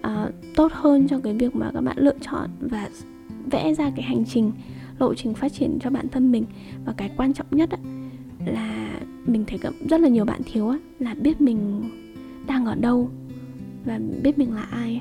à, 0.01 0.31
tốt 0.57 0.73
hơn 0.73 1.09
trong 1.09 1.23
cái 1.23 1.35
việc 1.35 1.57
mà 1.57 1.71
các 1.75 1.81
bạn 1.81 1.97
lựa 1.99 2.15
chọn 2.21 2.51
và 2.61 2.89
vẽ 3.51 3.75
ra 3.75 3.91
cái 3.97 4.03
hành 4.03 4.25
trình 4.25 4.53
lộ 4.99 5.15
trình 5.15 5.35
phát 5.35 5.53
triển 5.53 5.79
cho 5.81 5.91
bản 5.91 6.09
thân 6.09 6.33
mình. 6.33 6.45
Và 6.85 6.93
cái 6.97 7.11
quan 7.17 7.33
trọng 7.33 7.47
nhất 7.51 7.71
á, 7.71 7.79
là 8.47 9.01
mình 9.27 9.45
thấy 9.47 9.59
rất 9.89 10.01
là 10.01 10.09
nhiều 10.09 10.25
bạn 10.25 10.41
thiếu 10.53 10.69
á, 10.69 10.79
là 10.99 11.15
biết 11.15 11.41
mình 11.41 11.91
đang 12.47 12.67
ở 12.67 12.75
đâu 12.75 13.11
và 13.85 14.01
biết 14.23 14.39
mình 14.39 14.55
là 14.55 14.63
ai 14.63 15.01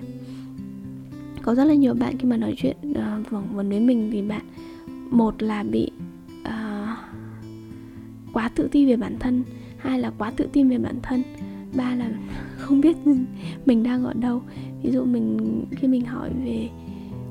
có 1.41 1.56
rất 1.56 1.63
là 1.63 1.73
nhiều 1.73 1.93
bạn 1.93 2.17
khi 2.17 2.25
mà 2.28 2.38
nói 2.38 2.54
chuyện 2.58 2.78
uh, 2.91 3.28
phỏng 3.28 3.56
vấn 3.56 3.69
với 3.69 3.80
mình 3.80 4.10
thì 4.12 4.21
bạn 4.21 4.41
một 5.10 5.41
là 5.41 5.63
bị 5.63 5.91
uh, 6.41 6.97
quá 8.34 8.49
tự 8.56 8.67
ti 8.71 8.86
về 8.86 8.95
bản 8.95 9.15
thân 9.19 9.43
hai 9.78 9.99
là 9.99 10.12
quá 10.17 10.32
tự 10.36 10.47
tin 10.54 10.69
về 10.69 10.78
bản 10.78 10.95
thân 11.04 11.23
ba 11.78 11.95
là 11.95 12.10
không 12.58 12.82
biết 12.82 12.97
mình 13.65 13.84
đang 13.84 14.04
ở 14.04 14.13
đâu. 14.13 14.41
Ví 14.84 14.91
dụ 14.91 15.06
mình 15.06 15.38
khi 15.71 15.88
mình 15.88 16.06
hỏi 16.06 16.30
về 16.45 16.69
uh, 16.86 16.88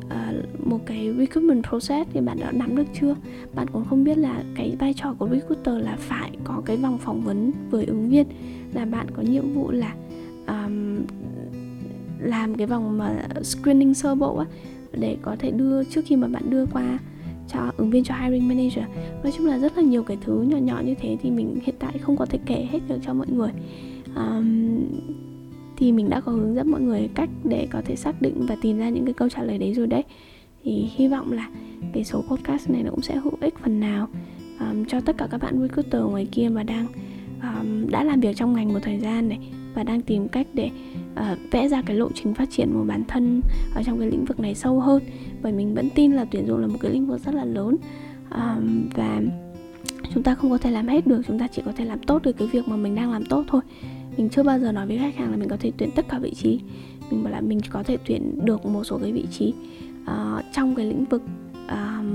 À, 0.09 0.33
một 0.65 0.79
cái 0.87 1.15
recruitment 1.19 1.65
process 1.69 2.11
thì 2.13 2.21
bạn 2.21 2.39
đã 2.41 2.53
nắm 2.53 2.77
được 2.77 2.87
chưa? 3.01 3.17
Bạn 3.55 3.67
cũng 3.73 3.85
không 3.85 4.05
biết 4.05 4.19
là 4.19 4.43
cái 4.55 4.77
vai 4.79 4.95
trò 4.95 5.15
của 5.19 5.29
recruiter 5.29 5.85
là 5.85 5.97
phải 5.99 6.31
có 6.45 6.63
cái 6.65 6.77
vòng 6.77 6.99
phỏng 6.99 7.21
vấn 7.21 7.53
với 7.71 7.85
ứng 7.85 8.09
viên 8.09 8.27
là 8.75 8.85
bạn 8.85 9.07
có 9.17 9.23
nhiệm 9.23 9.55
vụ 9.55 9.71
là 9.71 9.95
um, 10.47 10.97
làm 12.19 12.55
cái 12.55 12.67
vòng 12.67 12.99
mà 12.99 13.29
screening 13.43 13.95
sơ 13.95 14.15
bộ 14.15 14.37
á 14.37 14.47
để 14.93 15.17
có 15.23 15.37
thể 15.39 15.51
đưa 15.51 15.85
trước 15.85 16.05
khi 16.05 16.17
mà 16.17 16.29
bạn 16.29 16.51
đưa 16.51 16.67
qua 16.67 16.99
cho 17.49 17.73
ứng 17.77 17.91
viên 17.91 18.05
cho 18.05 18.15
hiring 18.15 18.49
manager. 18.49 18.85
Nói 19.23 19.33
chung 19.37 19.47
là 19.47 19.59
rất 19.59 19.77
là 19.77 19.83
nhiều 19.83 20.03
cái 20.03 20.17
thứ 20.21 20.43
nhỏ 20.43 20.57
nhỏ 20.57 20.83
như 20.85 20.95
thế 20.95 21.17
thì 21.23 21.31
mình 21.31 21.59
hiện 21.63 21.75
tại 21.79 21.99
không 21.99 22.17
có 22.17 22.27
thể 22.27 22.39
kể 22.47 22.69
hết 22.71 22.79
được 22.89 22.99
cho 23.03 23.15
mọi 23.15 23.27
người. 23.31 23.51
Um, 24.17 24.85
thì 25.79 25.93
mình 25.93 26.11
đã 26.11 26.21
có 26.21 26.33
hướng 26.33 26.55
dẫn 26.55 26.71
mọi 26.71 26.81
người 26.81 27.09
cách 27.15 27.31
để 27.45 27.67
có 27.71 27.83
thể 27.85 27.97
xác 27.97 28.23
định 28.23 28.47
và 28.49 28.57
tìm 28.63 28.79
ra 28.79 28.89
những 28.89 29.05
cái 29.05 29.15
câu 29.15 29.29
trả 29.29 29.43
lời 29.43 29.59
đấy 29.59 29.75
rồi 29.75 29.87
đấy. 29.87 30.05
Thì 30.65 30.89
hy 30.97 31.09
vọng 31.09 31.33
là 31.33 31.49
cái 31.93 32.05
số 32.05 32.23
podcast 32.29 32.71
này 32.71 32.83
nó 32.83 32.91
cũng 32.91 33.03
sẽ 33.03 33.17
hữu 33.17 33.33
ích 33.41 33.55
phần 33.63 33.81
nào 33.81 34.09
um, 34.61 34.85
cho 34.85 35.01
tất 35.01 35.19
cả 35.19 35.29
các 35.31 35.43
bạn 35.43 35.61
recruiter 35.61 36.03
ngoài 36.03 36.27
kia 36.33 36.49
mà 36.49 36.63
đang 36.63 36.87
um, 37.43 37.91
đã 37.91 38.05
làm 38.05 38.21
việc 38.21 38.37
trong 38.37 38.53
ngành 38.53 38.73
một 38.73 38.79
thời 38.83 38.99
gian 38.99 39.29
này 39.29 39.39
và 39.75 39.83
đang 39.83 40.03
tìm 40.03 40.29
cách 40.29 40.47
để 40.55 40.71
uh, 41.13 41.39
vẽ 41.51 41.69
ra 41.69 41.83
cái 41.83 41.97
lộ 41.97 42.09
trình 42.15 42.35
phát 42.35 42.51
triển 42.51 42.71
của 42.73 42.85
bản 42.85 43.05
thân 43.09 43.41
ở 43.75 43.83
trong 43.83 43.99
cái 43.99 44.11
lĩnh 44.11 44.25
vực 44.25 44.41
này 44.41 44.55
sâu 44.55 44.81
hơn. 44.81 45.03
Bởi 45.43 45.53
mình 45.53 45.75
vẫn 45.75 45.89
tin 45.95 46.13
là 46.13 46.25
tuyển 46.25 46.47
dụng 46.47 46.59
là 46.59 46.67
một 46.67 46.79
cái 46.81 46.93
lĩnh 46.93 47.07
vực 47.07 47.21
rất 47.25 47.35
là 47.35 47.45
lớn 47.45 47.77
um, 48.31 48.89
và 48.95 49.21
chúng 50.15 50.23
ta 50.23 50.35
không 50.35 50.51
có 50.51 50.59
thể 50.59 50.71
làm 50.71 50.89
hết 50.89 51.07
được 51.07 51.23
chúng 51.27 51.39
ta 51.39 51.49
chỉ 51.49 51.63
có 51.65 51.73
thể 51.77 51.85
làm 51.85 51.99
tốt 51.99 52.23
được 52.23 52.33
cái 52.33 52.49
việc 52.49 52.69
mà 52.69 52.77
mình 52.77 52.95
đang 52.95 53.13
làm 53.13 53.25
tốt 53.25 53.45
thôi 53.49 53.63
mình 54.19 54.29
chưa 54.29 54.43
bao 54.43 54.59
giờ 54.59 54.73
nói 54.73 54.87
với 54.87 54.99
khách 54.99 55.17
hàng 55.17 55.31
là 55.31 55.37
mình 55.37 55.49
có 55.49 55.57
thể 55.61 55.73
tuyển 55.77 55.91
tất 55.95 56.09
cả 56.09 56.19
vị 56.19 56.35
trí. 56.35 56.61
Mình 57.11 57.25
bảo 57.25 57.33
là 57.33 57.41
mình 57.41 57.61
có 57.71 57.83
thể 57.83 57.97
tuyển 58.07 58.45
được 58.45 58.67
một 58.67 58.85
số 58.85 58.99
cái 58.99 59.13
vị 59.13 59.25
trí 59.31 59.55
uh, 60.03 60.45
trong 60.53 60.75
cái 60.75 60.87
lĩnh 60.87 61.05
vực 61.05 61.23
uh, 61.67 62.09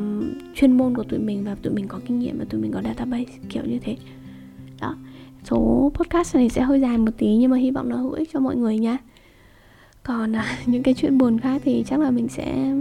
chuyên 0.56 0.78
môn 0.78 0.96
của 0.96 1.04
tụi 1.04 1.20
mình 1.20 1.44
và 1.44 1.56
tụi 1.56 1.74
mình 1.74 1.88
có 1.88 2.00
kinh 2.06 2.20
nghiệm 2.20 2.40
và 2.40 2.46
tụi 2.50 2.62
mình 2.62 2.72
có 2.72 2.82
database 2.82 3.32
kiểu 3.50 3.64
như 3.66 3.80
thế. 3.80 3.98
Đó. 4.82 4.96
Số 5.44 5.92
podcast 5.94 6.36
này 6.36 6.50
sẽ 6.50 6.62
hơi 6.62 6.80
dài 6.82 6.98
một 6.98 7.12
tí 7.18 7.36
nhưng 7.36 7.52
mà 7.52 7.58
hy 7.58 7.72
vọng 7.72 7.90
nó 7.90 7.96
hữu 7.96 8.12
ích 8.12 8.30
cho 8.34 8.40
mọi 8.40 8.56
người 8.56 8.78
nha. 8.78 8.98
Còn 10.04 10.32
uh, 10.32 10.38
những 10.66 10.84
cái 10.84 10.94
chuyện 10.94 11.18
buồn 11.18 11.40
khác 11.40 11.62
thì 11.66 11.84
chắc 11.88 12.00
là 12.00 12.12
mình 12.12 12.28
sẽ 12.28 12.74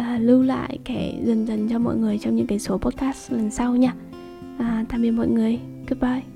uh, 0.00 0.20
lưu 0.20 0.42
lại 0.42 0.78
kể 0.84 1.14
dần 1.24 1.46
dần 1.46 1.68
cho 1.68 1.78
mọi 1.78 1.96
người 1.96 2.18
trong 2.18 2.36
những 2.36 2.46
cái 2.46 2.58
số 2.58 2.78
podcast 2.78 3.32
lần 3.32 3.50
sau 3.50 3.76
nha. 3.76 3.94
Uh, 4.56 4.88
tạm 4.88 5.02
biệt 5.02 5.10
mọi 5.10 5.28
người. 5.28 5.58
Goodbye. 5.88 6.35